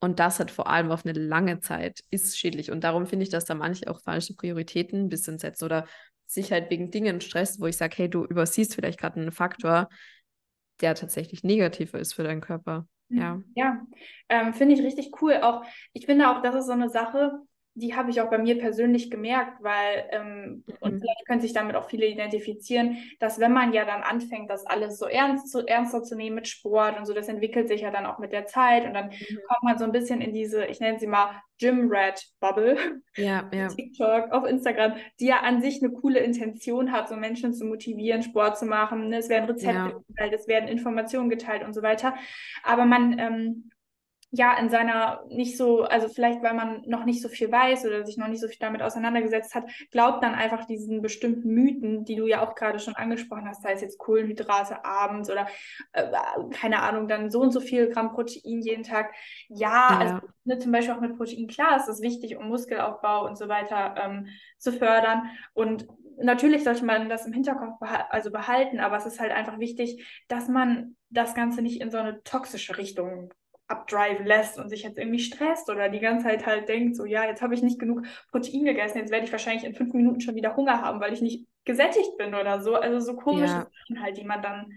[0.00, 2.70] Und das hat vor allem auf eine lange Zeit ist schädlich.
[2.70, 5.86] Und darum finde ich, dass da manche auch falsche Prioritäten ein bisschen setzen oder
[6.26, 9.88] sich halt wegen Dingen stresst, wo ich sage, hey, du übersiehst vielleicht gerade einen Faktor,
[10.80, 12.86] der tatsächlich negativer ist für deinen Körper.
[13.08, 13.80] Ja, ja.
[14.28, 15.40] Ähm, finde ich richtig cool.
[15.42, 17.38] Auch ich finde auch, das ist so eine Sache,
[17.76, 20.74] die habe ich auch bei mir persönlich gemerkt, weil, ähm, mhm.
[20.80, 24.66] und vielleicht können sich damit auch viele identifizieren, dass wenn man ja dann anfängt, das
[24.66, 27.90] alles so ernst zu, ernster zu nehmen mit Sport und so, das entwickelt sich ja
[27.90, 29.38] dann auch mit der Zeit und dann mhm.
[29.46, 32.76] kommt man so ein bisschen in diese, ich nenne sie mal Gym Rat Bubble.
[33.16, 33.68] Ja, ja.
[33.68, 38.22] TikTok, auf Instagram, die ja an sich eine coole Intention hat, so Menschen zu motivieren,
[38.22, 39.08] Sport zu machen.
[39.08, 39.18] Ne?
[39.18, 40.02] Es werden Rezepte ja.
[40.08, 42.14] geteilt, es werden Informationen geteilt und so weiter.
[42.62, 43.70] Aber man, ähm,
[44.36, 48.04] ja, in seiner nicht so, also vielleicht weil man noch nicht so viel weiß oder
[48.04, 52.16] sich noch nicht so viel damit auseinandergesetzt hat, glaubt dann einfach diesen bestimmten Mythen, die
[52.16, 55.46] du ja auch gerade schon angesprochen hast, sei es jetzt Kohlenhydrate abends oder
[55.92, 56.04] äh,
[56.50, 59.14] keine Ahnung, dann so und so viel Gramm Protein jeden Tag.
[59.48, 59.98] Ja, ja.
[59.98, 63.48] also ne, zum Beispiel auch mit Protein, klar, ist das wichtig, um Muskelaufbau und so
[63.48, 64.26] weiter ähm,
[64.58, 65.30] zu fördern.
[65.54, 65.86] Und
[66.18, 70.04] natürlich sollte man das im Hinterkopf beha also behalten, aber es ist halt einfach wichtig,
[70.28, 73.32] dass man das Ganze nicht in so eine toxische Richtung
[73.68, 77.24] abdriven lässt und sich jetzt irgendwie stresst oder die ganze Zeit halt denkt, so ja,
[77.24, 80.36] jetzt habe ich nicht genug Protein gegessen, jetzt werde ich wahrscheinlich in fünf Minuten schon
[80.36, 82.76] wieder Hunger haben, weil ich nicht gesättigt bin oder so.
[82.76, 83.66] Also so komische ja.
[83.88, 84.72] Sachen halt, die man dann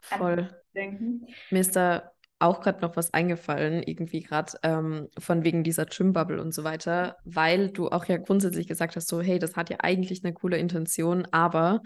[0.00, 1.26] voll denken.
[1.50, 6.40] Mir ist da auch gerade noch was eingefallen, irgendwie gerade ähm, von wegen dieser Gym-Bubble
[6.40, 9.76] und so weiter, weil du auch ja grundsätzlich gesagt hast, so hey, das hat ja
[9.80, 11.82] eigentlich eine coole Intention, aber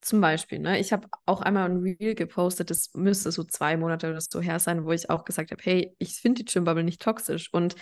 [0.00, 0.78] zum Beispiel, ne?
[0.78, 4.58] Ich habe auch einmal ein Reel gepostet, das müsste so zwei Monate oder so her
[4.58, 7.52] sein, wo ich auch gesagt habe, hey, ich finde die Gymbubble nicht toxisch.
[7.52, 7.74] Und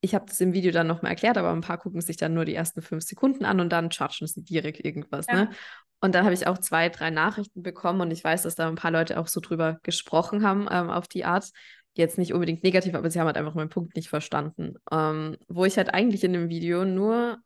[0.00, 2.44] ich habe das im Video dann nochmal erklärt, aber ein paar gucken sich dann nur
[2.44, 5.34] die ersten fünf Sekunden an und dann chargen sie direkt irgendwas, ja.
[5.34, 5.50] ne?
[6.00, 8.74] Und dann habe ich auch zwei, drei Nachrichten bekommen und ich weiß, dass da ein
[8.74, 11.50] paar Leute auch so drüber gesprochen haben ähm, auf die Art.
[11.94, 14.74] Jetzt nicht unbedingt negativ, aber sie haben halt einfach meinen Punkt nicht verstanden.
[14.92, 17.38] Ähm, wo ich halt eigentlich in dem Video nur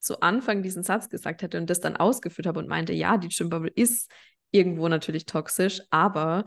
[0.00, 3.28] zu Anfang diesen Satz gesagt hätte und das dann ausgeführt habe und meinte, ja, die
[3.28, 4.10] Gymbubble ist
[4.50, 6.44] irgendwo natürlich toxisch, aber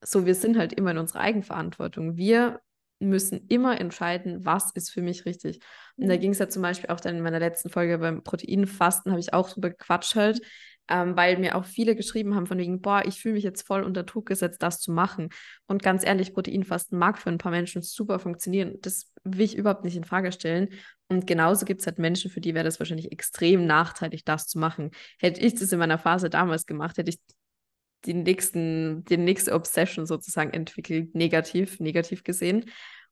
[0.00, 2.16] so, wir sind halt immer in unserer Eigenverantwortung.
[2.16, 2.60] Wir
[3.00, 5.60] müssen immer entscheiden, was ist für mich richtig.
[5.96, 6.20] Und da mhm.
[6.20, 9.32] ging es ja zum Beispiel auch dann in meiner letzten Folge beim Proteinfasten, habe ich
[9.32, 10.40] auch drüber gequatscht halt,
[10.88, 13.82] ähm, weil mir auch viele geschrieben haben von wegen, boah, ich fühle mich jetzt voll
[13.82, 15.30] unter Druck gesetzt, das zu machen.
[15.66, 18.76] Und ganz ehrlich, Proteinfasten mag für ein paar Menschen super funktionieren.
[18.82, 20.68] Das will ich überhaupt nicht in Frage stellen.
[21.08, 24.58] Und genauso gibt es halt Menschen, für die wäre das wahrscheinlich extrem nachteilig, das zu
[24.58, 24.90] machen.
[25.18, 27.18] Hätte ich das in meiner Phase damals gemacht, hätte ich
[28.04, 32.70] die nächsten, die nächste Obsession sozusagen entwickelt, negativ, negativ gesehen.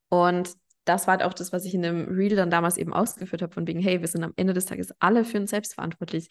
[0.09, 0.53] Und
[0.85, 3.53] das war halt auch das, was ich in dem Reel dann damals eben ausgeführt habe,
[3.53, 6.27] von wegen, hey, wir sind am Ende des Tages alle für uns selbst verantwortlich.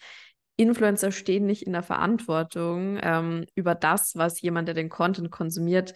[0.55, 5.95] Influencer stehen nicht in der Verantwortung ähm, über das, was jemand, der den Content konsumiert,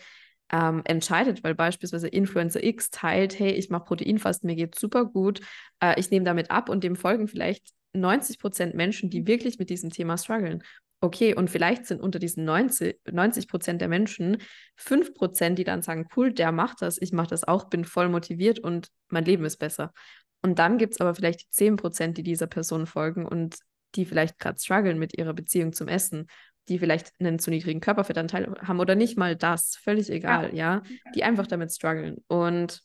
[0.52, 5.42] ähm, entscheidet, weil beispielsweise Influencer X teilt, hey, ich mache Proteinfasten, mir geht super gut,
[5.82, 9.70] äh, ich nehme damit ab und dem folgen vielleicht 90 Prozent Menschen, die wirklich mit
[9.70, 10.64] diesem Thema strugglen.
[11.00, 14.38] Okay, und vielleicht sind unter diesen 90, 90 Prozent der Menschen
[14.78, 18.10] 5 Prozent, die dann sagen, cool, der macht das, ich mache das auch, bin voll
[18.10, 19.94] motiviert und mein Leben ist besser.
[20.42, 23.58] Und dann gibt es aber vielleicht die 10 Prozent, die dieser Person folgen und
[23.96, 26.28] die vielleicht gerade strugglen mit ihrer Beziehung zum Essen,
[26.70, 31.12] die vielleicht einen zu niedrigen Körperfettanteil haben oder nicht mal das, völlig egal, ja, ja?
[31.16, 32.82] die einfach damit strugglen und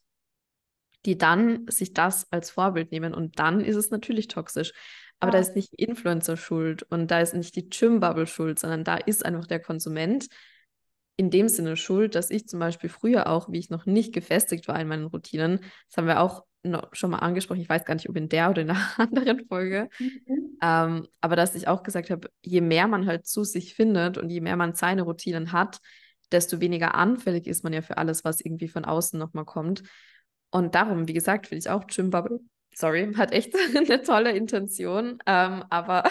[1.05, 4.73] die dann sich das als Vorbild nehmen und dann ist es natürlich toxisch.
[5.19, 5.39] Aber ja.
[5.39, 9.25] da ist nicht Influencer schuld und da ist nicht die Gym-Bubble schuld, sondern da ist
[9.25, 10.29] einfach der Konsument
[11.17, 14.67] in dem Sinne schuld, dass ich zum Beispiel früher auch, wie ich noch nicht gefestigt
[14.69, 16.45] war in meinen Routinen, das haben wir auch
[16.93, 19.89] schon mal angesprochen, ich weiß gar nicht, ob in der oder in einer anderen Folge,
[19.99, 20.59] mhm.
[20.63, 24.31] ähm, aber dass ich auch gesagt habe, je mehr man halt zu sich findet und
[24.31, 25.79] je mehr man seine Routinen hat,
[26.31, 29.83] desto weniger anfällig ist man ja für alles, was irgendwie von außen nochmal kommt.
[30.51, 32.41] Und darum, wie gesagt, finde ich auch Gym Bubble,
[32.75, 36.05] sorry, hat echt eine tolle Intention, ähm, aber,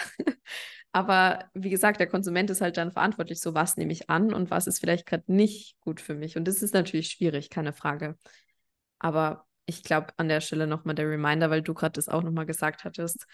[0.92, 4.50] aber wie gesagt, der Konsument ist halt dann verantwortlich, so was nehme ich an und
[4.50, 6.36] was ist vielleicht gerade nicht gut für mich.
[6.36, 8.18] Und das ist natürlich schwierig, keine Frage.
[8.98, 12.46] Aber ich glaube, an der Stelle nochmal der Reminder, weil du gerade das auch nochmal
[12.46, 13.26] gesagt hattest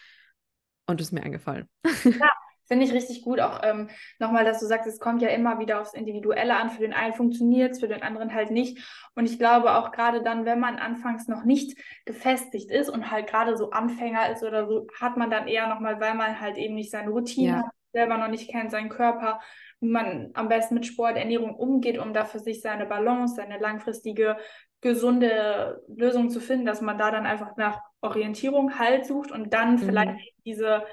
[0.87, 1.69] und es mir eingefallen.
[2.05, 2.31] Ja,
[2.69, 3.41] finde ich richtig gut.
[3.41, 6.71] Auch ähm, nochmal, dass du sagst, es kommt ja immer wieder aufs Individuelle an.
[6.71, 8.79] Für den einen funktioniert es, für den anderen halt nicht.
[9.15, 13.27] Und ich glaube auch gerade dann, wenn man anfangs noch nicht gefestigt ist und halt
[13.27, 16.75] gerade so Anfänger ist oder so, hat man dann eher nochmal, weil man halt eben
[16.75, 17.57] nicht seine Routine ja.
[17.59, 19.41] hat, selber noch nicht kennt, seinen Körper,
[19.81, 23.59] wie man am besten mit Sport, Ernährung umgeht, um da für sich seine Balance, seine
[23.59, 24.37] langfristige
[24.81, 29.73] gesunde Lösung zu finden, dass man da dann einfach nach Orientierung halt sucht und dann
[29.73, 29.79] mhm.
[29.79, 30.85] vielleicht diese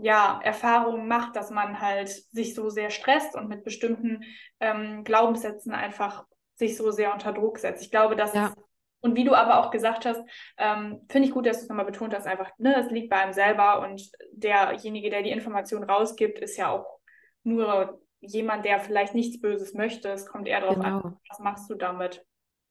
[0.00, 4.22] ja, Erfahrungen macht, dass man halt sich so sehr stresst und mit bestimmten
[4.60, 6.24] ähm, Glaubenssätzen einfach
[6.54, 7.82] sich so sehr unter Druck setzt.
[7.82, 8.54] Ich glaube, dass ja.
[9.00, 10.22] und wie du aber auch gesagt hast,
[10.56, 13.16] ähm, finde ich gut, dass du es nochmal betont hast, einfach, ne, es liegt bei
[13.16, 16.98] einem selber und derjenige, der die Information rausgibt, ist ja auch
[17.42, 20.10] nur jemand, der vielleicht nichts Böses möchte.
[20.10, 21.00] Es kommt eher darauf genau.
[21.00, 22.24] an, was machst du damit.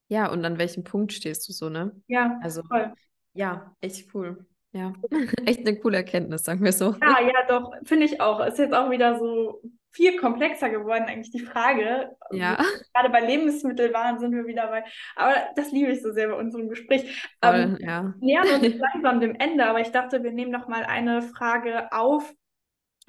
[0.08, 1.92] Ja, und an welchem Punkt stehst du so, ne?
[2.08, 2.94] Ja, also voll.
[3.34, 4.46] ja, echt cool.
[4.72, 4.94] Ja,
[5.46, 6.96] echt eine coole Erkenntnis, sagen wir so.
[7.02, 8.46] Ja, ja, doch, finde ich auch.
[8.46, 9.62] Ist jetzt auch wieder so
[9.98, 12.16] viel komplexer geworden, eigentlich die Frage.
[12.32, 12.58] Ja.
[12.94, 14.84] Gerade bei Lebensmitteln waren, sind wir wieder bei.
[15.16, 17.28] Aber das liebe ich so sehr bei unserem Gespräch.
[17.44, 18.14] Voll, ähm, ja.
[18.20, 21.92] Wir nähern uns langsam dem Ende, aber ich dachte, wir nehmen noch mal eine Frage
[21.92, 22.32] auf,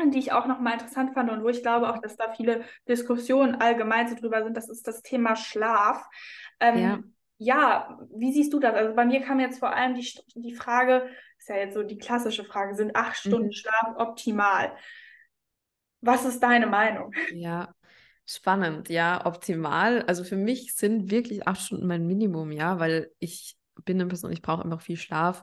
[0.07, 2.65] die ich auch noch mal interessant fand und wo ich glaube auch, dass da viele
[2.89, 4.57] Diskussionen allgemein so drüber sind.
[4.57, 6.05] Das ist das Thema Schlaf.
[6.61, 6.99] Ähm, ja.
[7.39, 8.75] ja, wie siehst du das?
[8.75, 11.99] Also bei mir kam jetzt vor allem die, die Frage, ist ja jetzt so die
[11.99, 13.29] klassische Frage, sind acht mhm.
[13.29, 14.73] Stunden Schlaf optimal?
[16.01, 17.13] Was ist deine Meinung?
[17.35, 17.75] Ja,
[18.25, 20.03] spannend, ja, optimal.
[20.03, 24.31] Also für mich sind wirklich acht Stunden mein Minimum, ja, weil ich bin eine Person,
[24.31, 25.43] ich brauche einfach viel Schlaf.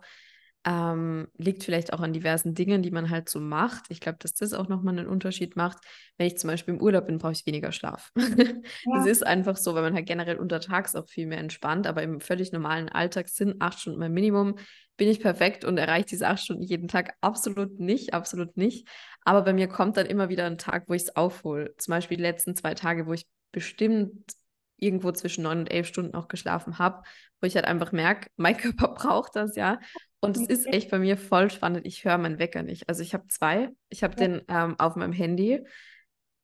[0.68, 3.86] Ähm, liegt vielleicht auch an diversen Dingen, die man halt so macht.
[3.90, 5.78] Ich glaube, dass das auch nochmal einen Unterschied macht.
[6.18, 8.12] Wenn ich zum Beispiel im Urlaub bin, brauche ich weniger Schlaf.
[8.86, 8.98] Ja.
[8.98, 12.20] Das ist einfach so, weil man halt generell untertags auch viel mehr entspannt, aber im
[12.20, 14.56] völlig normalen Alltag sind acht Stunden mein Minimum.
[14.98, 17.16] Bin ich perfekt und erreiche diese acht Stunden jeden Tag?
[17.22, 18.88] Absolut nicht, absolut nicht.
[19.22, 21.76] Aber bei mir kommt dann immer wieder ein Tag, wo ich es aufhole.
[21.78, 24.34] Zum Beispiel die letzten zwei Tage, wo ich bestimmt
[24.78, 27.04] irgendwo zwischen neun und elf Stunden auch geschlafen habe,
[27.46, 29.80] wo ich halt einfach merke, mein Körper braucht das, ja.
[30.20, 31.86] Und es ist echt bei mir voll spannend.
[31.86, 32.90] Ich höre meinen Wecker nicht.
[32.90, 33.70] Also ich habe zwei.
[33.90, 34.28] Ich habe ja.
[34.28, 35.64] den ähm, auf meinem Handy,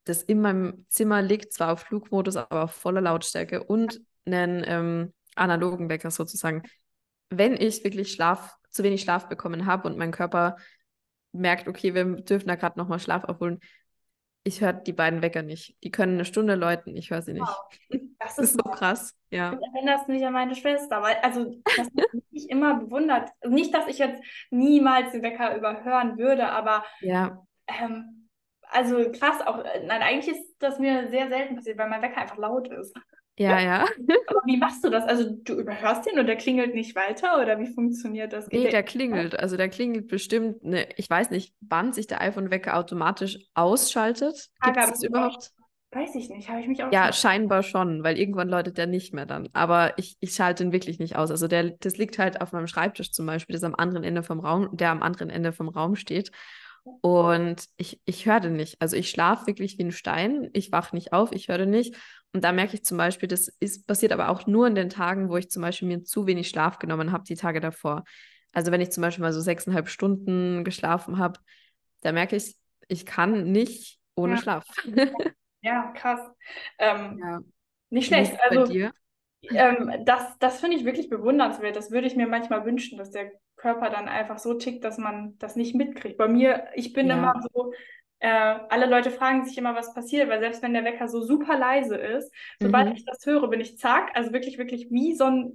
[0.03, 5.13] das in meinem Zimmer liegt, zwar auf Flugmodus, aber auf voller Lautstärke und einen ähm,
[5.33, 6.61] analogen Wecker sozusagen.
[7.31, 10.57] Wenn ich wirklich Schlaf, zu wenig Schlaf bekommen habe und mein Körper
[11.31, 13.59] merkt, okay, wir dürfen da gerade nochmal Schlaf aufholen,
[14.43, 15.75] ich höre die beiden Wecker nicht.
[15.83, 17.45] Die können eine Stunde läuten, ich höre sie nicht.
[17.45, 18.01] Wow.
[18.19, 19.15] Das, ist, so krass.
[19.29, 19.51] Ja.
[19.51, 23.29] Du erinnerst mich an meine Schwester, weil, also, das hat mich immer bewundert.
[23.45, 27.45] Nicht, dass ich jetzt niemals den Wecker überhören würde, aber ja.
[27.67, 28.29] Ähm,
[28.71, 29.63] also krass auch.
[29.83, 32.95] Nein, eigentlich ist das mir sehr selten passiert, weil mein Wecker einfach laut ist.
[33.41, 33.85] Ja, ja.
[34.27, 35.03] Aber wie machst du das?
[35.03, 38.47] Also du überhörst den und der klingelt nicht weiter oder wie funktioniert das?
[38.47, 39.39] Nee, der klingelt.
[39.39, 44.49] Also der klingelt bestimmt, ne, ich weiß nicht, wann sich der iPhone-Wecker automatisch ausschaltet.
[44.63, 45.51] Gibt es das überhaupt?
[45.93, 49.13] Weiß ich nicht, habe ich mich auch Ja, scheinbar schon, weil irgendwann läutet der nicht
[49.13, 49.49] mehr dann.
[49.53, 51.31] Aber ich, ich schalte ihn wirklich nicht aus.
[51.31, 54.39] Also der, das liegt halt auf meinem Schreibtisch zum Beispiel, das am anderen Ende vom
[54.39, 56.31] Raum, der am anderen Ende vom Raum steht.
[57.01, 58.81] Und ich, ich höre den nicht.
[58.81, 60.49] Also ich schlafe wirklich wie ein Stein.
[60.53, 61.95] Ich wache nicht auf, ich höre den nicht.
[62.33, 65.29] Und da merke ich zum Beispiel, das ist passiert aber auch nur in den Tagen,
[65.29, 68.03] wo ich zum Beispiel mir zu wenig Schlaf genommen habe, die Tage davor.
[68.53, 71.39] Also wenn ich zum Beispiel mal so sechseinhalb Stunden geschlafen habe,
[72.01, 72.57] da merke ich,
[72.87, 74.37] ich kann nicht ohne ja.
[74.37, 74.65] Schlaf.
[75.61, 76.19] ja, krass.
[76.77, 77.39] Ähm, ja.
[77.89, 78.37] Nicht schlecht.
[78.37, 78.73] bei Also
[79.43, 81.75] ähm, das, das finde ich wirklich bewundernswert.
[81.75, 85.37] Das würde ich mir manchmal wünschen, dass der Körper dann einfach so tickt, dass man
[85.37, 86.17] das nicht mitkriegt.
[86.17, 87.41] Bei mir, ich bin immer Ja.
[87.53, 87.73] so,
[88.21, 88.29] äh,
[88.69, 91.95] alle Leute fragen sich immer, was passiert, weil selbst wenn der Wecker so super leise
[91.97, 92.95] ist, sobald Mhm.
[92.95, 95.53] ich das höre, bin ich zack, also wirklich, wirklich wie so ein,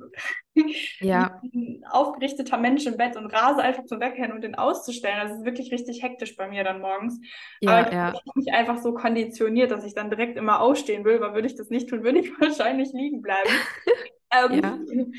[1.00, 1.42] Ja.
[1.42, 5.28] ein aufgerichteter Mensch im Bett und rase einfach zum Wecker hin und den auszustellen.
[5.28, 7.20] Das ist wirklich richtig hektisch bei mir dann morgens.
[7.64, 8.20] Aber Ja, ich, ja.
[8.26, 11.56] habe mich einfach so konditioniert, dass ich dann direkt immer aufstehen will, weil würde ich
[11.56, 13.50] das nicht tun, würde ich wahrscheinlich liegen bleiben.
[14.48, 14.78] Ja.
[14.84, 15.14] Ähm,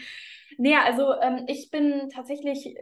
[0.57, 2.79] nee, also ähm, ich bin tatsächlich äh,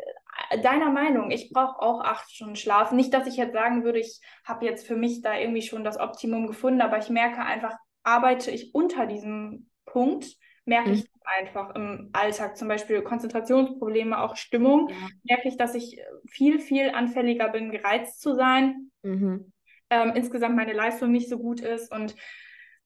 [0.64, 1.32] deiner Meinung.
[1.32, 2.92] Ich brauche auch acht Stunden Schlaf.
[2.92, 6.00] Nicht, dass ich jetzt sagen würde, ich habe jetzt für mich da irgendwie schon das
[6.00, 10.26] Optimum gefunden, aber ich merke einfach, arbeite ich unter diesem Punkt,
[10.66, 11.08] merke ich Mhm.
[11.40, 14.96] einfach im Alltag, zum Beispiel Konzentrationsprobleme, auch Stimmung, Ja.
[15.24, 19.52] merke ich, dass ich viel, viel anfälliger bin, gereizt zu sein Mhm.
[19.90, 21.92] ähm, insgesamt meine Leistung nicht so gut ist.
[21.92, 22.16] Und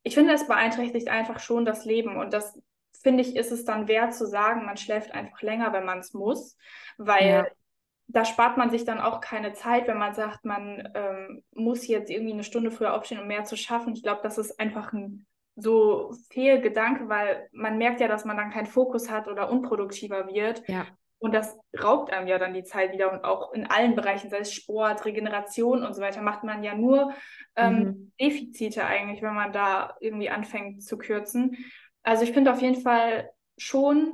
[0.03, 2.17] ich finde, es beeinträchtigt einfach schon das Leben.
[2.17, 2.59] Und das
[3.01, 6.13] finde ich, ist es dann wert zu sagen, man schläft einfach länger, wenn man es
[6.13, 6.57] muss,
[6.97, 7.47] weil Ja.
[8.07, 12.09] da spart man sich dann auch keine Zeit, wenn man sagt, man ähm, muss jetzt
[12.09, 13.93] irgendwie eine Stunde früher aufstehen, um mehr zu schaffen.
[13.93, 15.25] Ich glaube, das ist einfach ein
[15.55, 20.63] so Fehlgedanke, weil man merkt ja, dass man dann keinen Fokus hat oder unproduktiver wird.
[20.67, 20.87] Ja.
[21.21, 24.39] Und das raubt einem ja dann die Zeit wieder und auch in allen Bereichen, sei
[24.39, 27.13] es Sport, Regeneration und so weiter, macht man ja nur
[27.57, 28.11] ähm, Mhm.
[28.21, 31.57] Defizite eigentlich, wenn man da irgendwie anfängt zu kürzen.
[32.03, 34.13] Also ich finde auf jeden Fall schon,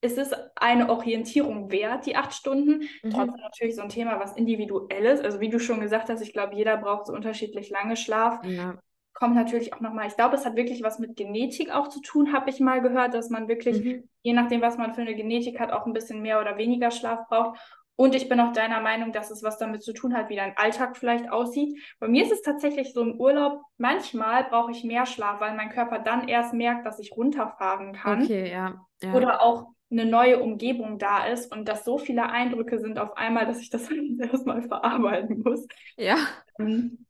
[0.00, 2.82] es ist eine Orientierung wert, die acht Stunden.
[3.02, 3.10] Mhm.
[3.10, 5.24] Trotzdem natürlich so ein Thema, was individuell ist.
[5.24, 8.76] Also wie du schon gesagt hast, ich glaube, jeder braucht so unterschiedlich lange Schlaf Ja.
[9.14, 12.32] kommt natürlich auch nochmal, ich glaube, es hat wirklich was mit Genetik auch zu tun,
[12.32, 14.08] habe ich mal gehört, dass man wirklich, Mhm.
[14.22, 17.26] je nachdem, was man für eine Genetik hat, auch ein bisschen mehr oder weniger Schlaf
[17.28, 17.58] braucht.
[17.96, 20.56] Und ich bin auch deiner Meinung, dass es was damit zu tun hat, wie dein
[20.56, 21.78] Alltag vielleicht aussieht.
[21.98, 25.70] Bei mir ist es tatsächlich so im Urlaub, manchmal brauche ich mehr Schlaf, weil mein
[25.70, 28.86] Körper dann erst merkt, dass ich runterfahren kann Okay, ja.
[29.02, 29.14] Ja.
[29.14, 33.46] oder auch eine neue Umgebung da ist und dass so viele Eindrücke sind auf einmal,
[33.46, 33.88] dass ich das
[34.18, 35.66] erstmal verarbeiten muss.
[35.96, 36.16] Ja.
[36.58, 37.06] Ähm,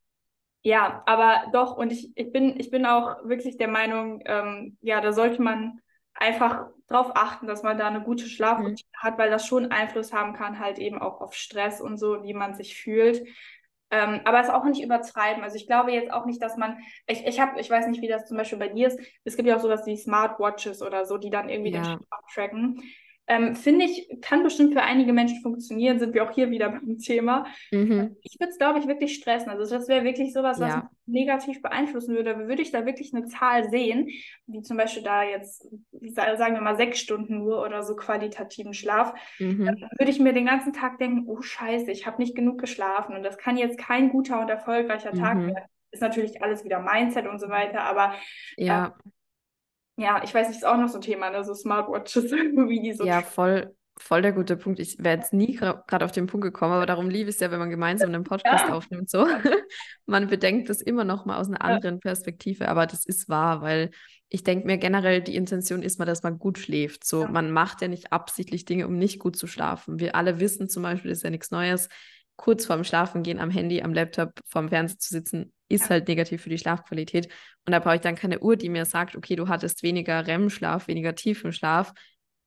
[0.63, 5.01] ja, aber doch, und ich, ich bin, ich bin auch wirklich der Meinung, ähm, ja,
[5.01, 5.81] da sollte man
[6.19, 10.33] einfach drauf achten, dass man da eine gute Schlafroutine hat, weil das schon Einfluss haben
[10.35, 13.27] kann, halt eben auch auf Stress und so, wie man sich fühlt.
[13.91, 15.45] Ähm, aber es auch nicht übertreiben.
[15.45, 18.09] Also ich glaube jetzt auch nicht, dass man, ich, ich habe, ich weiß nicht, wie
[18.09, 21.19] das zum Beispiel bei dir ist, es gibt ja auch sowas wie Smartwatches oder so,
[21.19, 21.85] die dann irgendwie den Ja.
[21.85, 22.83] Schlaf tracken.
[23.29, 26.99] Ähm, finde ich, kann bestimmt für einige Menschen funktionieren, sind wir auch hier wieder beim
[26.99, 27.47] Thema.
[27.73, 28.17] Mhm.
[28.23, 29.51] Ich würde es, glaube ich, wirklich stressen.
[29.51, 30.91] Also das wäre wirklich sowas, was Ja.
[31.07, 32.47] negativ beeinflussen würde.
[32.47, 34.09] Würde ich da wirklich eine Zahl sehen,
[34.47, 35.69] wie zum Beispiel da jetzt,
[36.03, 39.65] sa- sagen wir mal, sechs Stunden nur oder so qualitativen Schlaf, Mhm.
[39.65, 43.17] dann würde ich mir den ganzen Tag denken, oh Scheiße, ich habe nicht genug geschlafen
[43.17, 45.47] und das kann jetzt kein guter und erfolgreicher Tag Mhm.
[45.49, 45.65] werden.
[45.91, 48.15] Ist natürlich alles wieder Mindset und so weiter, aber
[48.57, 48.95] Ja.
[49.97, 51.45] Ja, ich weiß nicht, ist auch noch so ein Thema, ne?
[51.45, 54.79] So Smartwatches, wie die so Ja, voll, voll der gute Punkt.
[54.81, 57.51] Ich wäre jetzt nie gerade auf den Punkt gekommen, aber darum liebe ich es ja,
[57.51, 58.73] wenn man gemeinsam einen Podcast Ja.
[58.73, 59.11] aufnimmt.
[59.11, 59.27] So.
[60.07, 61.65] Man bedenkt das immer noch mal aus einer Ja.
[61.75, 63.91] anderen Perspektive, aber das ist wahr, weil
[64.29, 67.05] ich denke mir generell, die Intention ist mal, dass man gut schläft.
[67.05, 67.29] So, Ja.
[67.29, 69.99] man macht ja nicht absichtlich Dinge, um nicht gut zu schlafen.
[70.01, 71.89] Wir alle wissen zum Beispiel, das ist ja nichts Neues,
[72.37, 75.91] kurz vorm Schlafengehen am Handy, am Laptop, vorm Fernseher zu sitzen, ist Ja.
[75.91, 77.27] halt negativ für die Schlafqualität.
[77.67, 80.87] Und da brauche ich dann keine Uhr, die mir sagt, okay, du hattest weniger REM-Schlaf,
[80.89, 81.93] weniger tiefen Schlaf.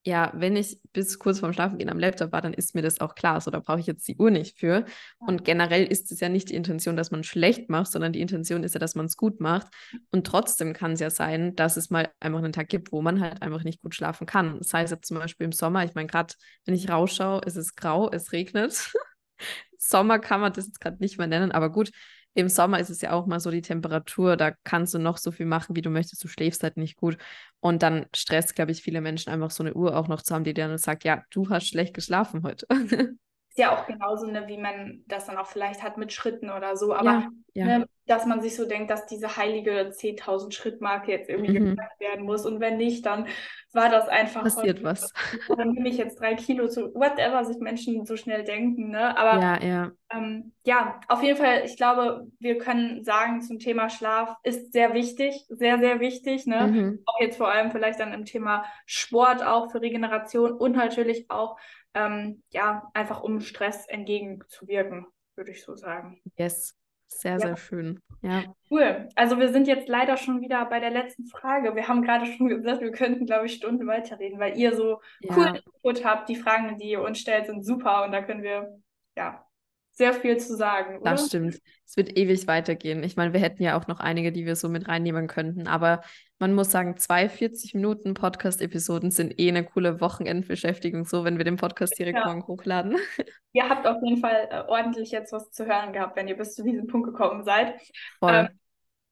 [0.06, 3.14] Ja, wenn ich bis kurz vorm Schlafengehen am Laptop war, dann ist mir das auch
[3.14, 3.38] klar.
[3.42, 4.86] So, da brauche ich jetzt die Uhr nicht für.
[5.18, 8.62] Und generell ist es ja nicht die Intention, dass man schlecht macht, sondern die Intention
[8.64, 9.66] ist ja, dass man es gut macht.
[10.10, 13.20] Und trotzdem kann es ja sein, dass es mal einfach einen Tag gibt, wo man
[13.20, 14.56] halt einfach nicht gut schlafen kann.
[14.58, 16.32] Das heißt jetzt zum Beispiel im Sommer, ich meine, gerade
[16.64, 18.92] wenn ich rausschaue, ist es grau, es regnet.
[19.80, 21.90] Sommer kann man das jetzt gerade nicht mehr nennen, aber gut,
[22.34, 25.32] im Sommer ist es ja auch mal so die Temperatur, da kannst du noch so
[25.32, 27.16] viel machen, wie du möchtest, du schläfst halt nicht gut.
[27.58, 30.44] Und dann stresst, glaube ich, viele Menschen einfach so eine Uhr auch noch zu haben,
[30.44, 32.66] die dann sagt, ja, du hast schlecht geschlafen heute.
[33.50, 36.76] ist ja auch genauso, ne, wie man das dann auch vielleicht hat mit Schritten oder
[36.76, 37.78] so, aber Ja, ja.
[37.78, 41.64] ne, dass man sich so denkt, dass diese heilige 10.000 Schritt-Marke jetzt irgendwie Mhm.
[41.70, 43.26] geknackt werden muss und wenn nicht, dann
[43.72, 45.12] war das einfach Passiert heute- was.
[45.56, 49.40] Dann nehme ich jetzt drei Kilo zu, whatever sich Menschen so schnell denken, ne, aber
[49.40, 49.90] Ja, ja.
[50.12, 54.92] ähm, ja, auf jeden Fall, ich glaube, wir können sagen zum Thema Schlaf ist sehr
[54.94, 57.02] wichtig, sehr, sehr wichtig, ne, Mhm.
[57.06, 61.56] auch jetzt vor allem vielleicht dann im Thema Sport auch für Regeneration und natürlich auch
[61.94, 66.20] ähm, ja einfach um Stress entgegenzuwirken, würde ich so sagen.
[66.36, 66.76] Yes.
[67.12, 67.38] Sehr, Ja.
[67.40, 68.00] sehr schön.
[68.22, 68.44] Ja.
[68.70, 69.08] Cool.
[69.16, 71.74] Also wir sind jetzt leider schon wieder bei der letzten Frage.
[71.74, 75.36] Wir haben gerade schon gesagt, wir könnten, glaube ich, Stunden weiterreden, weil ihr so Ja.
[75.36, 76.28] cool Input habt.
[76.28, 78.80] Die Fragen, die ihr uns stellt, sind super und da können wir
[79.16, 79.44] ja
[80.00, 81.10] sehr viel zu sagen, oder?
[81.12, 81.58] Das stimmt.
[81.86, 83.02] Es wird ewig weitergehen.
[83.02, 85.66] Ich meine, wir hätten ja auch noch einige, die wir so mit reinnehmen könnten.
[85.66, 86.00] Aber
[86.38, 91.56] man muss sagen, 42 Minuten Podcast-Episoden sind eh eine coole Wochenendbeschäftigung, so wenn wir den
[91.58, 92.24] Podcast direkt Ja.
[92.26, 92.96] morgen hochladen.
[93.52, 96.54] Ihr habt auf jeden Fall äh, ordentlich jetzt was zu hören gehabt, wenn ihr bis
[96.54, 97.74] zu diesem Punkt gekommen seid.
[98.22, 98.48] Ähm,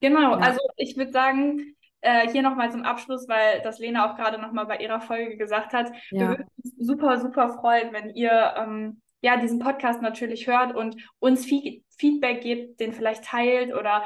[0.01, 0.39] Genau, Ja.
[0.39, 4.66] also ich würde sagen, äh, hier nochmal zum Abschluss, weil das Lena auch gerade nochmal
[4.66, 6.28] bei ihrer Folge gesagt hat, wir Ja.
[6.28, 11.45] würden uns super, super freuen, wenn ihr ähm, ja diesen Podcast natürlich hört und uns
[11.47, 14.05] Fe Feedback gebt, den vielleicht teilt oder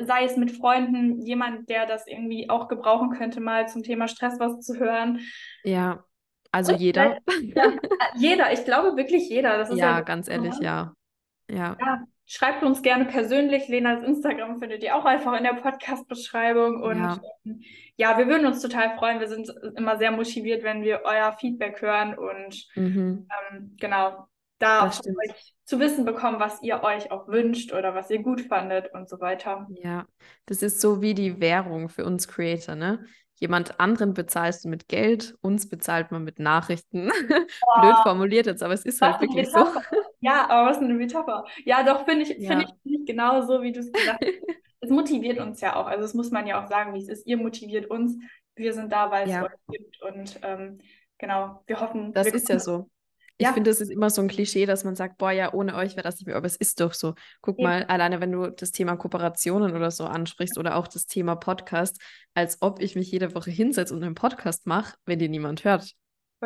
[0.00, 4.40] sei es mit Freunden, jemand, der das irgendwie auch gebrauchen könnte, mal zum Thema Stress
[4.40, 5.20] was zu hören.
[5.62, 6.04] Ja.
[6.50, 7.18] Also Und jeder.
[7.54, 7.72] Ja,
[8.16, 9.56] jeder, ich glaube wirklich jeder.
[9.56, 10.94] Das ist Ja, ja ganz ehrlich, ja.
[11.50, 11.76] Ja.
[11.80, 13.68] Ja, schreibt uns gerne persönlich.
[13.68, 16.82] Lenas Instagram findet ihr auch einfach in der Podcast-Beschreibung.
[16.82, 17.20] Und Ja.
[17.44, 17.62] ähm,
[17.96, 19.20] ja, wir würden uns total freuen.
[19.20, 23.28] Wir sind immer sehr motiviert, wenn wir euer Feedback hören und Mhm.
[23.52, 24.26] ähm, genau
[24.58, 24.90] da
[25.64, 29.20] zu wissen bekommen, was ihr euch auch wünscht oder was ihr gut fandet und so
[29.20, 29.66] weiter.
[29.82, 30.06] Ja,
[30.46, 33.04] das ist so wie die Währung für uns Creator, ne?
[33.40, 37.08] Jemand anderen bezahlst du mit Geld, uns bezahlt man mit Nachrichten.
[37.80, 39.64] Blöd formuliert jetzt, aber es ist Was halt wirklich so.
[40.20, 41.44] Ja, aber was eine Metapher.
[41.64, 42.48] Ja, doch, finde ich, Ja.
[42.58, 44.32] finde ich, genau so, wie du es gesagt hast.
[44.80, 45.86] Es motiviert uns ja auch.
[45.88, 47.26] Also, das muss man ja auch sagen, wie es ist.
[47.26, 48.16] Ihr motiviert uns.
[48.54, 49.42] Wir sind da, weil es Ja.
[49.44, 50.00] euch gibt.
[50.02, 50.78] Und ähm,
[51.18, 52.12] genau, wir hoffen.
[52.12, 52.88] Das wir ist ja kommen-
[53.38, 53.44] so.
[53.44, 53.52] Ich Ja.
[53.52, 56.02] finde, das ist immer so ein Klischee, dass man sagt, boah, ja, ohne euch wäre
[56.02, 57.14] das nicht mehr, aber es ist doch so.
[57.40, 57.68] Guck Eben.
[57.68, 62.00] mal, alleine wenn du das Thema Kooperationen oder so ansprichst oder auch das Thema Podcast,
[62.34, 65.92] als ob ich mich jede Woche hinsetze und einen Podcast mache, wenn dir niemand hört.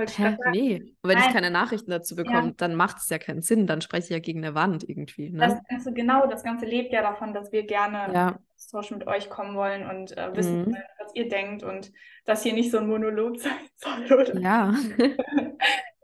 [0.07, 0.39] Ich Hä?
[0.53, 0.81] Nee.
[1.03, 1.35] Und wenn ich Nein.
[1.35, 3.67] keine Nachrichten dazu bekomme, dann macht es ja keinen Sinn.
[3.67, 5.31] Dann spreche ich ja gegen eine Wand irgendwie.
[5.33, 5.61] Das Ne?
[5.69, 8.39] Ganze, genau, das Ganze lebt ja davon, dass wir gerne Ja.
[8.57, 10.77] Austausch mit euch kommen wollen und äh, wissen Mhm.
[10.99, 11.93] was ihr denkt und
[12.25, 14.39] dass hier nicht so ein Monolog sein soll, oder?
[14.41, 14.75] Ja.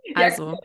[0.04, 0.58] Ja, Also,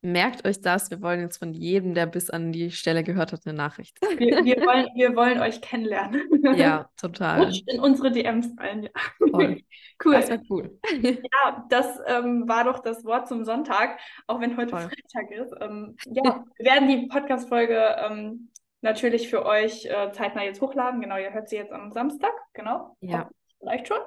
[0.00, 0.90] merkt euch das.
[0.90, 3.98] Wir wollen jetzt von jedem, der bis an die Stelle gehört hat, eine Nachricht.
[4.00, 6.22] wir, wir, wollen, wir wollen euch kennenlernen.
[6.56, 7.44] Ja, total.
[7.44, 8.90] Rutscht in unsere DMs rein, ja.
[9.30, 9.62] Voll.
[10.04, 10.12] Cool.
[10.12, 10.78] Das wäre cool.
[11.02, 14.82] Ja, das ähm, war doch das Wort zum Sonntag, auch wenn heute Voll.
[14.82, 15.52] Freitag ist.
[15.60, 18.48] Ähm, ja, wir werden die Podcast-Folge ähm,
[18.80, 21.00] natürlich für euch äh, zeitnah jetzt hochladen.
[21.00, 22.96] Genau, ihr hört sie jetzt am Samstag, genau.
[23.00, 23.28] Ja.
[23.58, 23.98] Vielleicht schon.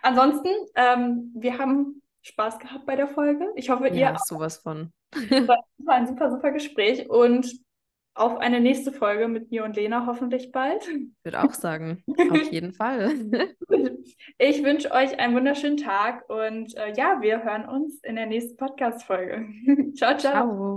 [0.00, 3.46] Ansonsten, ähm, wir haben Spaß gehabt bei der Folge.
[3.54, 4.92] Ich hoffe, ihr Ja, sowas von.
[5.12, 7.48] Das war ein super, super Gespräch und
[8.14, 10.82] auf eine nächste Folge mit mir und Lena hoffentlich bald.
[10.88, 13.14] Ich würde auch sagen, auf jeden Fall.
[14.38, 18.56] Ich wünsche euch einen wunderschönen Tag und äh, ja, wir hören uns in der nächsten
[18.56, 19.48] Podcast-Folge.
[19.96, 20.32] ciao, ciao.
[20.32, 20.74] Ciao.